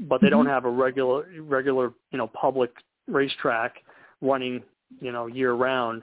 but 0.09 0.21
they 0.21 0.27
mm-hmm. 0.27 0.37
don't 0.37 0.47
have 0.47 0.65
a 0.65 0.71
regular 0.71 1.27
regular 1.41 1.93
you 2.11 2.19
know 2.19 2.27
public 2.29 2.71
racetrack 3.09 3.77
running, 4.21 4.63
you 5.01 5.13
know, 5.13 5.27
year 5.27 5.53
round. 5.53 6.03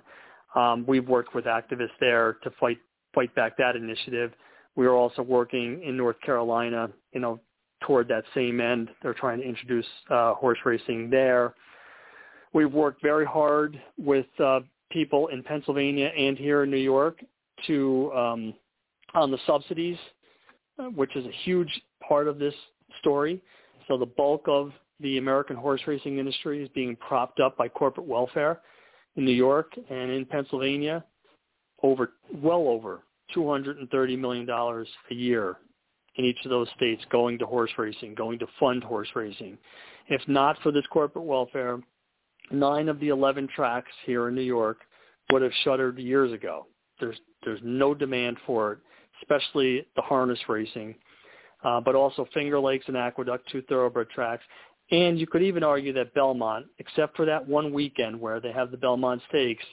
Um, 0.55 0.85
we've 0.87 1.07
worked 1.07 1.33
with 1.33 1.45
activists 1.45 1.97
there 1.99 2.33
to 2.43 2.51
fight 2.59 2.77
fight 3.13 3.33
back 3.35 3.57
that 3.57 3.75
initiative. 3.75 4.31
We 4.75 4.85
are 4.85 4.93
also 4.93 5.21
working 5.21 5.81
in 5.83 5.97
North 5.97 6.19
Carolina, 6.21 6.89
you 7.13 7.19
know, 7.19 7.39
toward 7.81 8.07
that 8.07 8.23
same 8.33 8.61
end. 8.61 8.89
They're 9.01 9.13
trying 9.13 9.39
to 9.39 9.45
introduce 9.47 9.85
uh, 10.09 10.33
horse 10.35 10.59
racing 10.65 11.09
there. 11.09 11.55
We've 12.53 12.71
worked 12.71 13.01
very 13.01 13.25
hard 13.25 13.79
with 13.97 14.27
uh, 14.39 14.61
people 14.91 15.27
in 15.27 15.43
Pennsylvania 15.43 16.11
and 16.17 16.37
here 16.37 16.63
in 16.63 16.71
New 16.71 16.77
York 16.77 17.23
to 17.67 18.11
um, 18.13 18.53
on 19.13 19.31
the 19.31 19.37
subsidies, 19.45 19.97
uh, 20.79 20.85
which 20.85 21.15
is 21.15 21.25
a 21.25 21.31
huge 21.43 21.81
part 22.07 22.27
of 22.27 22.39
this 22.39 22.53
story. 22.99 23.41
So 23.87 23.97
the 23.97 24.05
bulk 24.05 24.43
of 24.47 24.71
the 25.01 25.17
American 25.17 25.55
horse 25.55 25.81
racing 25.87 26.17
industry 26.17 26.63
is 26.63 26.69
being 26.69 26.95
propped 26.95 27.39
up 27.39 27.57
by 27.57 27.67
corporate 27.67 28.07
welfare 28.07 28.61
in 29.15 29.25
New 29.25 29.31
York 29.31 29.73
and 29.89 30.11
in 30.11 30.25
Pennsylvania. 30.25 31.03
over 31.83 32.13
well 32.33 32.67
over 32.67 33.03
$230 33.35 34.19
million 34.19 34.49
a 34.49 35.13
year 35.13 35.57
in 36.17 36.25
each 36.25 36.37
of 36.43 36.49
those 36.49 36.67
states 36.75 37.01
going 37.11 37.37
to 37.39 37.45
horse 37.45 37.71
racing, 37.77 38.13
going 38.15 38.37
to 38.39 38.47
fund 38.59 38.83
horse 38.83 39.07
racing. 39.15 39.57
If 40.09 40.21
not 40.27 40.57
for 40.61 40.71
this 40.71 40.85
corporate 40.91 41.25
welfare, 41.25 41.79
nine 42.51 42.89
of 42.89 42.99
the 42.99 43.09
11 43.09 43.47
tracks 43.55 43.91
here 44.05 44.27
in 44.27 44.35
New 44.35 44.41
York 44.41 44.79
would 45.31 45.41
have 45.41 45.53
shuttered 45.63 45.97
years 45.97 46.31
ago. 46.31 46.67
There's 46.99 47.19
there's 47.43 47.61
no 47.63 47.95
demand 47.95 48.37
for 48.45 48.73
it, 48.73 48.79
especially 49.21 49.87
the 49.95 50.01
harness 50.01 50.39
racing, 50.47 50.93
uh, 51.63 51.81
but 51.81 51.95
also 51.95 52.27
Finger 52.33 52.59
Lakes 52.59 52.85
and 52.87 52.97
Aqueduct, 52.97 53.49
two 53.51 53.61
thoroughbred 53.63 54.09
tracks. 54.09 54.43
And 54.91 55.19
you 55.19 55.25
could 55.25 55.41
even 55.41 55.63
argue 55.63 55.93
that 55.93 56.13
Belmont, 56.13 56.65
except 56.79 57.15
for 57.15 57.25
that 57.25 57.47
one 57.47 57.73
weekend 57.73 58.19
where 58.19 58.39
they 58.39 58.51
have 58.51 58.71
the 58.71 58.77
Belmont 58.77 59.21
Stakes, 59.29 59.63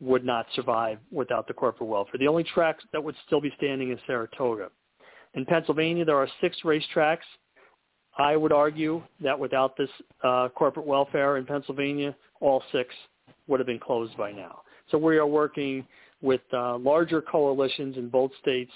would 0.00 0.24
not 0.24 0.46
survive 0.54 0.98
without 1.10 1.46
the 1.46 1.52
corporate 1.52 1.90
welfare. 1.90 2.18
The 2.18 2.28
only 2.28 2.44
tracks 2.44 2.84
that 2.92 3.02
would 3.02 3.16
still 3.26 3.40
be 3.40 3.52
standing 3.58 3.90
is 3.90 3.98
Saratoga. 4.06 4.70
In 5.34 5.44
Pennsylvania, 5.44 6.04
there 6.04 6.16
are 6.16 6.28
six 6.40 6.56
racetracks. 6.64 7.18
I 8.16 8.36
would 8.36 8.52
argue 8.52 9.02
that 9.22 9.38
without 9.38 9.76
this 9.76 9.90
uh, 10.24 10.48
corporate 10.54 10.86
welfare 10.86 11.36
in 11.36 11.44
Pennsylvania, 11.44 12.16
all 12.40 12.62
six 12.72 12.94
would 13.46 13.60
have 13.60 13.66
been 13.66 13.78
closed 13.78 14.16
by 14.16 14.32
now. 14.32 14.62
So 14.90 14.98
we 14.98 15.18
are 15.18 15.26
working 15.26 15.86
with 16.22 16.40
uh, 16.52 16.78
larger 16.78 17.20
coalitions 17.20 17.96
in 17.96 18.08
both 18.08 18.30
states 18.40 18.72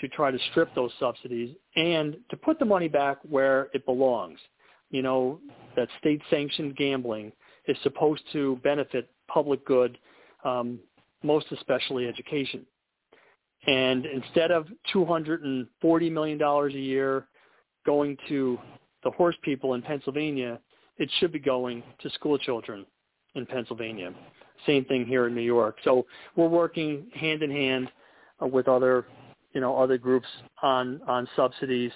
to 0.00 0.08
try 0.08 0.30
to 0.30 0.38
strip 0.50 0.74
those 0.74 0.90
subsidies 0.98 1.54
and 1.76 2.16
to 2.30 2.36
put 2.36 2.58
the 2.58 2.64
money 2.64 2.88
back 2.88 3.18
where 3.28 3.68
it 3.72 3.84
belongs. 3.86 4.38
You 4.96 5.02
know, 5.02 5.40
that 5.76 5.88
state-sanctioned 5.98 6.74
gambling 6.74 7.30
is 7.68 7.76
supposed 7.82 8.22
to 8.32 8.58
benefit 8.64 9.10
public 9.28 9.62
good, 9.66 9.98
um, 10.42 10.78
most 11.22 11.44
especially 11.52 12.08
education. 12.08 12.64
And 13.66 14.06
instead 14.06 14.50
of 14.50 14.68
$240 14.94 15.66
million 16.10 16.40
a 16.40 16.68
year 16.70 17.26
going 17.84 18.16
to 18.28 18.58
the 19.04 19.10
horse 19.10 19.36
people 19.42 19.74
in 19.74 19.82
Pennsylvania, 19.82 20.58
it 20.96 21.10
should 21.20 21.30
be 21.30 21.40
going 21.40 21.82
to 22.00 22.08
school 22.08 22.38
children 22.38 22.86
in 23.34 23.44
Pennsylvania. 23.44 24.14
Same 24.66 24.86
thing 24.86 25.04
here 25.04 25.26
in 25.26 25.34
New 25.34 25.42
York. 25.42 25.76
So 25.84 26.06
we're 26.36 26.48
working 26.48 27.10
hand 27.12 27.42
in 27.42 27.50
hand 27.50 27.90
uh, 28.42 28.46
with 28.46 28.66
other, 28.66 29.04
you 29.52 29.60
know, 29.60 29.76
other 29.76 29.98
groups 29.98 30.28
on 30.62 31.02
on 31.06 31.28
subsidies. 31.36 31.92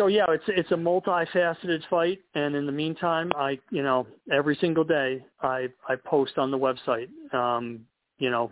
So 0.00 0.06
yeah, 0.06 0.24
it's 0.30 0.44
it's 0.48 0.70
a 0.70 0.76
multifaceted 0.76 1.82
fight, 1.90 2.20
and 2.34 2.54
in 2.54 2.64
the 2.64 2.72
meantime, 2.72 3.30
I 3.36 3.58
you 3.70 3.82
know 3.82 4.06
every 4.32 4.56
single 4.58 4.82
day 4.82 5.22
I 5.42 5.68
I 5.86 5.96
post 5.96 6.38
on 6.38 6.50
the 6.50 6.56
website. 6.56 7.08
Um, 7.34 7.80
you 8.18 8.30
know, 8.30 8.50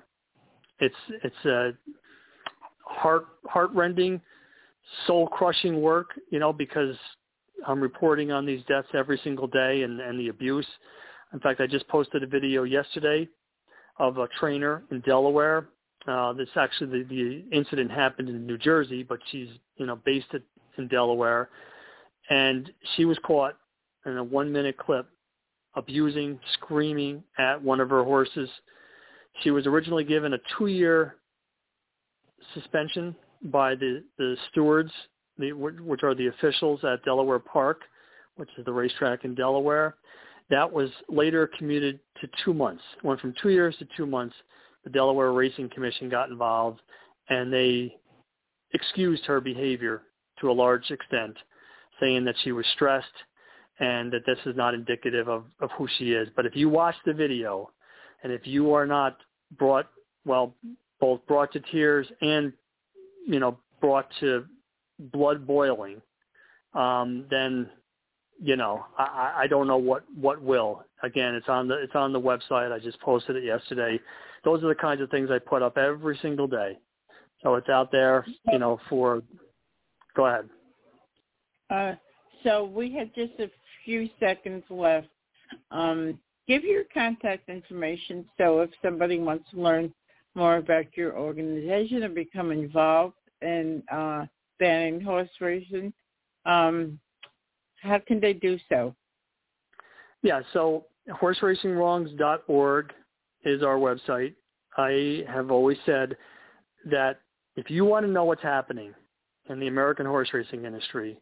it's 0.79 0.95
it's 1.25 1.45
a 1.47 1.71
heart 2.85 3.29
heartrending, 3.47 4.21
soul 5.07 5.27
crushing 5.27 5.81
work. 5.81 6.11
You 6.29 6.39
know, 6.39 6.53
because 6.53 6.95
I'm 7.67 7.81
reporting 7.81 8.31
on 8.31 8.45
these 8.45 8.63
deaths 8.69 8.89
every 8.93 9.19
single 9.25 9.47
day 9.47 9.85
and 9.85 10.03
and 10.03 10.21
the 10.21 10.29
abuse. 10.29 10.69
In 11.33 11.41
fact, 11.41 11.63
I 11.63 11.67
just 11.67 11.89
posted 11.89 12.23
a 12.23 12.27
video 12.27 12.65
yesterday 12.65 13.27
of 13.99 14.19
a 14.19 14.29
trainer 14.39 14.83
in 14.91 15.01
Delaware. 15.01 15.67
Uh, 16.09 16.33
this 16.33 16.49
actually 16.57 17.03
the, 17.03 17.09
the 17.09 17.57
incident 17.57 17.91
happened 17.91 18.29
in 18.31 18.47
New 18.47 18.57
Jersey, 18.57 19.03
but 19.03 19.19
she's 19.31 19.49
you 19.77 19.87
know 19.87 19.97
based 20.07 20.29
at, 20.33 20.43
in 20.79 20.89
Delaware, 20.89 21.51
and 22.31 22.71
she 22.97 23.05
was 23.05 23.19
caught 23.25 23.57
in 24.07 24.17
a 24.17 24.25
one-minute 24.25 24.79
clip 24.79 25.07
abusing, 25.75 26.39
screaming 26.55 27.23
at 27.39 27.63
one 27.63 27.79
of 27.79 27.91
her 27.91 28.03
horses. 28.03 28.49
She 29.43 29.51
was 29.51 29.67
originally 29.67 30.05
given 30.05 30.33
a 30.33 30.39
two-year 30.57 31.17
suspension 32.55 33.15
by 33.43 33.75
the 33.75 34.03
the 34.17 34.37
stewards, 34.51 34.93
the, 35.39 35.53
which 35.53 36.03
are 36.03 36.15
the 36.15 36.29
officials 36.29 36.83
at 36.85 37.05
Delaware 37.05 37.39
Park, 37.39 37.83
which 38.37 38.49
is 38.57 38.65
the 38.65 38.73
racetrack 38.73 39.25
in 39.25 39.35
Delaware. 39.35 39.97
That 40.49 40.73
was 40.73 40.89
later 41.11 41.51
commuted 41.59 42.01
to 42.23 42.29
two 42.43 42.55
months. 42.55 42.83
went 43.03 43.21
from 43.21 43.35
two 43.43 43.51
years 43.51 43.77
to 43.79 43.87
two 43.95 44.07
months. 44.07 44.35
The 44.89 44.95
Delaware 44.95 45.33
Racing 45.33 45.69
Commission 45.69 46.09
got 46.09 46.31
involved, 46.31 46.81
and 47.29 47.53
they 47.53 47.95
excused 48.73 49.23
her 49.27 49.39
behavior 49.39 50.01
to 50.41 50.51
a 50.51 50.53
large 50.53 50.91
extent, 50.91 51.37
saying 52.01 52.25
that 52.25 52.37
she 52.43 52.53
was 52.53 52.65
stressed 52.73 53.05
and 53.81 54.11
that 54.11 54.23
this 54.25 54.39
is 54.47 54.57
not 54.57 54.73
indicative 54.73 55.29
of, 55.29 55.45
of 55.61 55.69
who 55.77 55.87
she 55.99 56.13
is. 56.13 56.27
But 56.35 56.47
if 56.47 56.57
you 56.57 56.71
watch 56.71 56.95
the 57.05 57.13
video, 57.13 57.71
and 58.23 58.33
if 58.33 58.47
you 58.47 58.73
are 58.73 58.87
not 58.87 59.19
brought, 59.59 59.91
well, 60.25 60.55
both 61.01 61.21
brought 61.27 61.53
to 61.53 61.61
tears 61.71 62.07
and, 62.23 62.51
you 63.27 63.41
know, 63.41 63.59
brought 63.83 64.09
to 64.21 64.47
blood 65.13 65.47
boiling, 65.47 66.01
um, 66.73 67.27
then 67.31 67.69
you 68.41 68.57
know, 68.57 68.85
I, 68.97 69.35
I 69.37 69.47
don't 69.47 69.67
know 69.67 69.77
what 69.77 70.05
what 70.15 70.41
will. 70.41 70.85
Again, 71.03 71.35
it's 71.35 71.49
on 71.49 71.69
the 71.69 71.75
it's 71.75 71.95
on 71.95 72.13
the 72.13 72.21
website. 72.21 72.73
I 72.73 72.79
just 72.79 73.01
posted 73.01 73.37
it 73.37 73.45
yesterday. 73.45 74.01
Those 74.45 74.63
are 74.63 74.69
the 74.69 74.75
kinds 74.75 75.01
of 75.01 75.11
things 75.11 75.31
I 75.31 75.39
put 75.39 75.63
up 75.63 75.77
every 75.77 76.19
single 76.23 76.47
day. 76.47 76.79
So 77.43 77.55
it's 77.55 77.69
out 77.69 77.91
there, 77.93 78.27
you 78.51 78.59
know, 78.59 78.81
for. 78.89 79.23
Go 80.17 80.27
ahead. 80.27 80.49
Uh, 81.71 81.95
so 82.43 82.65
we 82.65 82.93
have 82.95 83.15
just 83.15 83.39
a 83.39 83.51
few 83.85 84.09
seconds 84.19 84.65
left. 84.71 85.09
Um, 85.71 86.19
give 86.47 86.65
your 86.65 86.85
contact 86.93 87.49
information 87.49 88.25
so 88.39 88.61
if 88.61 88.71
somebody 88.83 89.19
wants 89.19 89.51
to 89.51 89.61
learn 89.61 89.93
more 90.35 90.57
about 90.57 90.85
your 90.97 91.17
organization 91.17 92.03
and 92.03 92.15
become 92.15 92.53
involved 92.53 93.15
in 93.43 93.83
uh, 93.93 94.27
banning 94.59 95.01
horse 95.01 95.29
racing, 95.41 95.93
um, 96.47 96.99
how 97.83 97.99
can 98.07 98.21
they 98.21 98.33
do 98.33 98.59
so? 98.69 98.95
Yeah, 100.23 100.41
so 100.53 100.87
horseracingwrongs.org 101.09 102.93
is 103.45 103.63
our 103.63 103.77
website. 103.77 104.35
I 104.77 105.25
have 105.33 105.51
always 105.51 105.79
said 105.87 106.17
that 106.91 107.21
if 107.57 107.71
you 107.71 107.85
want 107.85 108.07
to 108.07 108.13
know 108.13 108.25
what's 108.25 108.43
happening 108.43 108.95
in 109.49 109.59
the 109.61 109.69
American 109.69 110.07
horse 110.07 110.29
racing 110.33 110.65
industry, 110.65 111.19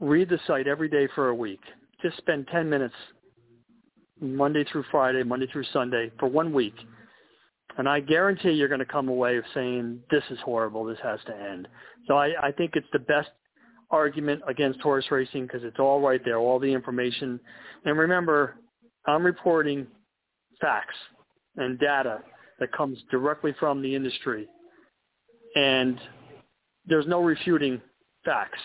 read 0.00 0.28
the 0.28 0.38
site 0.46 0.66
every 0.66 0.88
day 0.88 1.08
for 1.14 1.28
a 1.28 1.34
week. 1.34 1.60
Just 2.02 2.16
spend 2.18 2.48
10 2.48 2.68
minutes 2.68 2.94
Monday 4.20 4.64
through 4.64 4.84
Friday, 4.90 5.22
Monday 5.22 5.46
through 5.52 5.64
Sunday 5.72 6.10
for 6.18 6.28
one 6.28 6.52
week. 6.52 6.74
And 7.76 7.88
I 7.88 8.00
guarantee 8.00 8.50
you're 8.50 8.68
going 8.68 8.80
to 8.80 8.86
come 8.86 9.08
away 9.08 9.40
saying, 9.52 10.00
this 10.10 10.22
is 10.30 10.38
horrible, 10.44 10.84
this 10.84 10.98
has 11.02 11.18
to 11.26 11.36
end. 11.36 11.66
So 12.06 12.16
I, 12.16 12.48
I 12.48 12.52
think 12.52 12.72
it's 12.74 12.86
the 12.92 12.98
best 13.00 13.30
argument 13.90 14.42
against 14.48 14.80
horse 14.80 15.06
racing 15.10 15.46
because 15.46 15.62
it's 15.64 15.78
all 15.78 16.00
right 16.00 16.20
there, 16.24 16.38
all 16.38 16.58
the 16.58 16.72
information. 16.72 17.38
And 17.84 17.98
remember, 17.98 18.56
I'm 19.06 19.24
reporting 19.24 19.86
facts 20.60 20.96
and 21.56 21.78
data 21.78 22.20
that 22.60 22.72
comes 22.72 22.98
directly 23.10 23.54
from 23.58 23.82
the 23.82 23.94
industry. 23.94 24.48
And 25.56 25.98
there's 26.86 27.06
no 27.06 27.22
refuting 27.22 27.80
facts. 28.24 28.58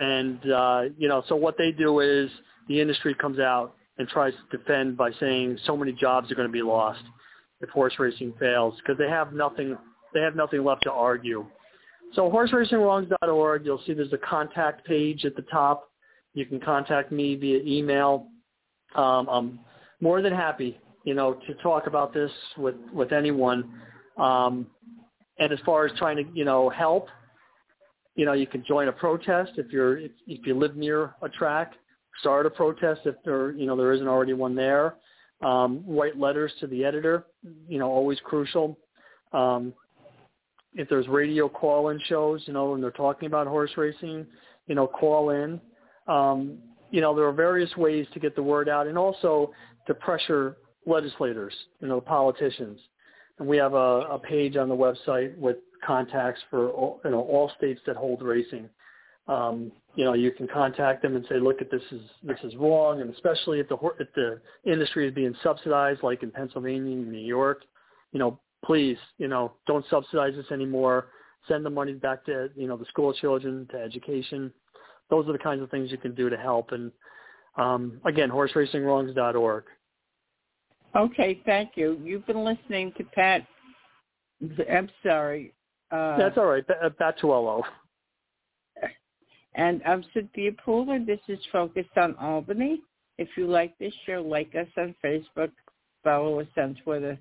And, 0.00 0.38
uh, 0.50 0.82
you 0.96 1.08
know, 1.08 1.22
so 1.28 1.36
what 1.36 1.56
they 1.58 1.72
do 1.72 2.00
is 2.00 2.30
the 2.68 2.80
industry 2.80 3.14
comes 3.14 3.38
out 3.38 3.74
and 3.98 4.08
tries 4.08 4.32
to 4.32 4.56
defend 4.56 4.96
by 4.96 5.10
saying 5.20 5.58
so 5.66 5.76
many 5.76 5.92
jobs 5.92 6.30
are 6.30 6.34
going 6.34 6.48
to 6.48 6.52
be 6.52 6.62
lost 6.62 7.02
if 7.60 7.68
horse 7.70 7.94
racing 7.98 8.32
fails 8.40 8.74
because 8.78 8.98
they 8.98 9.08
have 9.08 9.32
nothing, 9.32 9.76
they 10.14 10.20
have 10.20 10.34
nothing 10.34 10.64
left 10.64 10.82
to 10.84 10.92
argue 10.92 11.44
so 12.14 12.30
horseracingwrongs.org, 12.30 13.64
you'll 13.64 13.82
see 13.86 13.94
there's 13.94 14.12
a 14.12 14.18
contact 14.18 14.86
page 14.86 15.24
at 15.24 15.34
the 15.34 15.42
top. 15.42 15.90
You 16.34 16.46
can 16.46 16.60
contact 16.60 17.12
me 17.12 17.34
via 17.36 17.60
email. 17.64 18.28
Um, 18.94 19.28
I'm 19.28 19.60
more 20.00 20.20
than 20.22 20.32
happy, 20.32 20.78
you 21.04 21.14
know, 21.14 21.34
to 21.46 21.54
talk 21.62 21.86
about 21.86 22.12
this 22.12 22.30
with, 22.56 22.74
with 22.92 23.12
anyone. 23.12 23.80
Um, 24.18 24.66
and 25.38 25.52
as 25.52 25.58
far 25.64 25.86
as 25.86 25.92
trying 25.98 26.16
to, 26.16 26.24
you 26.34 26.44
know, 26.44 26.68
help, 26.68 27.08
you 28.14 28.26
know, 28.26 28.34
you 28.34 28.46
can 28.46 28.64
join 28.64 28.88
a 28.88 28.92
protest 28.92 29.52
if 29.56 29.72
you're 29.72 29.98
if, 29.98 30.12
if 30.26 30.46
you 30.46 30.54
live 30.54 30.76
near 30.76 31.14
a 31.22 31.28
track. 31.28 31.72
Start 32.20 32.44
a 32.44 32.50
protest 32.50 33.00
if 33.06 33.14
there, 33.24 33.52
you 33.52 33.66
know, 33.66 33.74
there 33.74 33.92
isn't 33.92 34.06
already 34.06 34.34
one 34.34 34.54
there. 34.54 34.96
Um, 35.40 35.82
write 35.88 36.18
letters 36.18 36.52
to 36.60 36.66
the 36.66 36.84
editor, 36.84 37.24
you 37.66 37.78
know, 37.78 37.90
always 37.90 38.20
crucial. 38.22 38.78
Um, 39.32 39.72
if 40.74 40.88
there's 40.88 41.08
radio 41.08 41.48
call-in 41.48 42.00
shows, 42.06 42.42
you 42.46 42.52
know, 42.52 42.70
when 42.70 42.80
they're 42.80 42.90
talking 42.90 43.26
about 43.26 43.46
horse 43.46 43.70
racing, 43.76 44.26
you 44.66 44.74
know, 44.74 44.86
call 44.86 45.30
in. 45.30 45.60
Um, 46.08 46.58
you 46.90 47.00
know, 47.00 47.14
there 47.14 47.26
are 47.26 47.32
various 47.32 47.74
ways 47.76 48.06
to 48.14 48.20
get 48.20 48.36
the 48.36 48.42
word 48.42 48.68
out, 48.68 48.86
and 48.86 48.98
also 48.98 49.52
to 49.86 49.94
pressure 49.94 50.56
legislators, 50.86 51.54
you 51.80 51.88
know, 51.88 52.00
politicians. 52.00 52.78
And 53.38 53.48
we 53.48 53.56
have 53.56 53.74
a, 53.74 54.06
a 54.10 54.18
page 54.18 54.56
on 54.56 54.68
the 54.68 54.76
website 54.76 55.36
with 55.36 55.56
contacts 55.84 56.40
for 56.50 56.70
all, 56.70 57.00
you 57.04 57.10
know 57.10 57.20
all 57.20 57.50
states 57.56 57.80
that 57.86 57.96
hold 57.96 58.22
racing. 58.22 58.68
Um, 59.28 59.72
you 59.94 60.04
know, 60.04 60.14
you 60.14 60.32
can 60.32 60.48
contact 60.48 61.02
them 61.02 61.16
and 61.16 61.24
say, 61.28 61.38
look, 61.38 61.60
at 61.60 61.70
this 61.70 61.82
is 61.92 62.02
this 62.22 62.38
is 62.44 62.54
wrong, 62.56 63.00
and 63.00 63.12
especially 63.12 63.60
if 63.60 63.68
the 63.68 63.76
if 63.98 64.08
the 64.14 64.40
industry 64.64 65.08
is 65.08 65.14
being 65.14 65.34
subsidized, 65.42 66.02
like 66.02 66.22
in 66.22 66.30
Pennsylvania 66.30 66.92
and 66.92 67.10
New 67.10 67.18
York, 67.18 67.62
you 68.12 68.18
know, 68.18 68.38
please, 68.64 68.96
you 69.18 69.28
know, 69.28 69.52
don't 69.66 69.84
subsidize 69.90 70.34
this 70.36 70.50
anymore. 70.50 71.06
Send 71.48 71.64
the 71.64 71.70
money 71.70 71.94
back 71.94 72.24
to, 72.26 72.50
you 72.54 72.68
know, 72.68 72.76
the 72.76 72.84
school 72.86 73.12
children, 73.12 73.66
to 73.72 73.78
education. 73.78 74.52
Those 75.10 75.28
are 75.28 75.32
the 75.32 75.38
kinds 75.38 75.62
of 75.62 75.70
things 75.70 75.90
you 75.90 75.98
can 75.98 76.14
do 76.14 76.30
to 76.30 76.36
help. 76.36 76.72
And 76.72 76.92
um, 77.56 78.00
again, 78.04 78.30
horseracingwrongs.org. 78.30 79.64
Okay, 80.94 81.40
thank 81.44 81.70
you. 81.74 81.98
You've 82.02 82.26
been 82.26 82.44
listening 82.44 82.92
to 82.98 83.04
Pat. 83.04 83.46
I'm 84.70 84.90
sorry. 85.02 85.54
Uh, 85.90 86.16
That's 86.16 86.38
all 86.38 86.46
right. 86.46 86.64
Pat 86.66 87.18
Tuello. 87.18 87.62
And 89.54 89.82
I'm 89.84 90.04
Cynthia 90.14 90.52
Pooler. 90.66 91.04
This 91.04 91.20
is 91.28 91.38
Focused 91.50 91.96
on 91.96 92.14
Albany. 92.16 92.80
If 93.18 93.28
you 93.36 93.46
like 93.46 93.76
this 93.78 93.92
show, 94.06 94.22
like 94.26 94.54
us 94.54 94.68
on 94.78 94.94
Facebook, 95.04 95.50
follow 96.02 96.40
us 96.40 96.46
on 96.56 96.76
Twitter. 96.82 97.18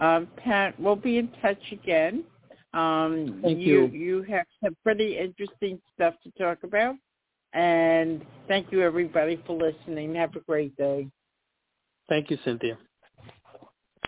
Um, 0.00 0.28
Pat, 0.36 0.78
we'll 0.80 0.96
be 0.96 1.18
in 1.18 1.30
touch 1.42 1.60
again. 1.70 2.24
Um, 2.72 3.40
thank 3.42 3.58
you, 3.58 3.86
you. 3.86 3.86
You 3.86 4.22
have 4.22 4.46
some 4.64 4.76
pretty 4.82 5.18
interesting 5.18 5.80
stuff 5.94 6.14
to 6.24 6.30
talk 6.42 6.62
about. 6.64 6.96
And 7.52 8.24
thank 8.48 8.72
you, 8.72 8.80
everybody, 8.80 9.42
for 9.46 9.56
listening. 9.56 10.14
Have 10.14 10.34
a 10.36 10.40
great 10.40 10.76
day. 10.76 11.08
Thank 12.08 12.30
you, 12.30 12.38
Cynthia. 12.44 12.78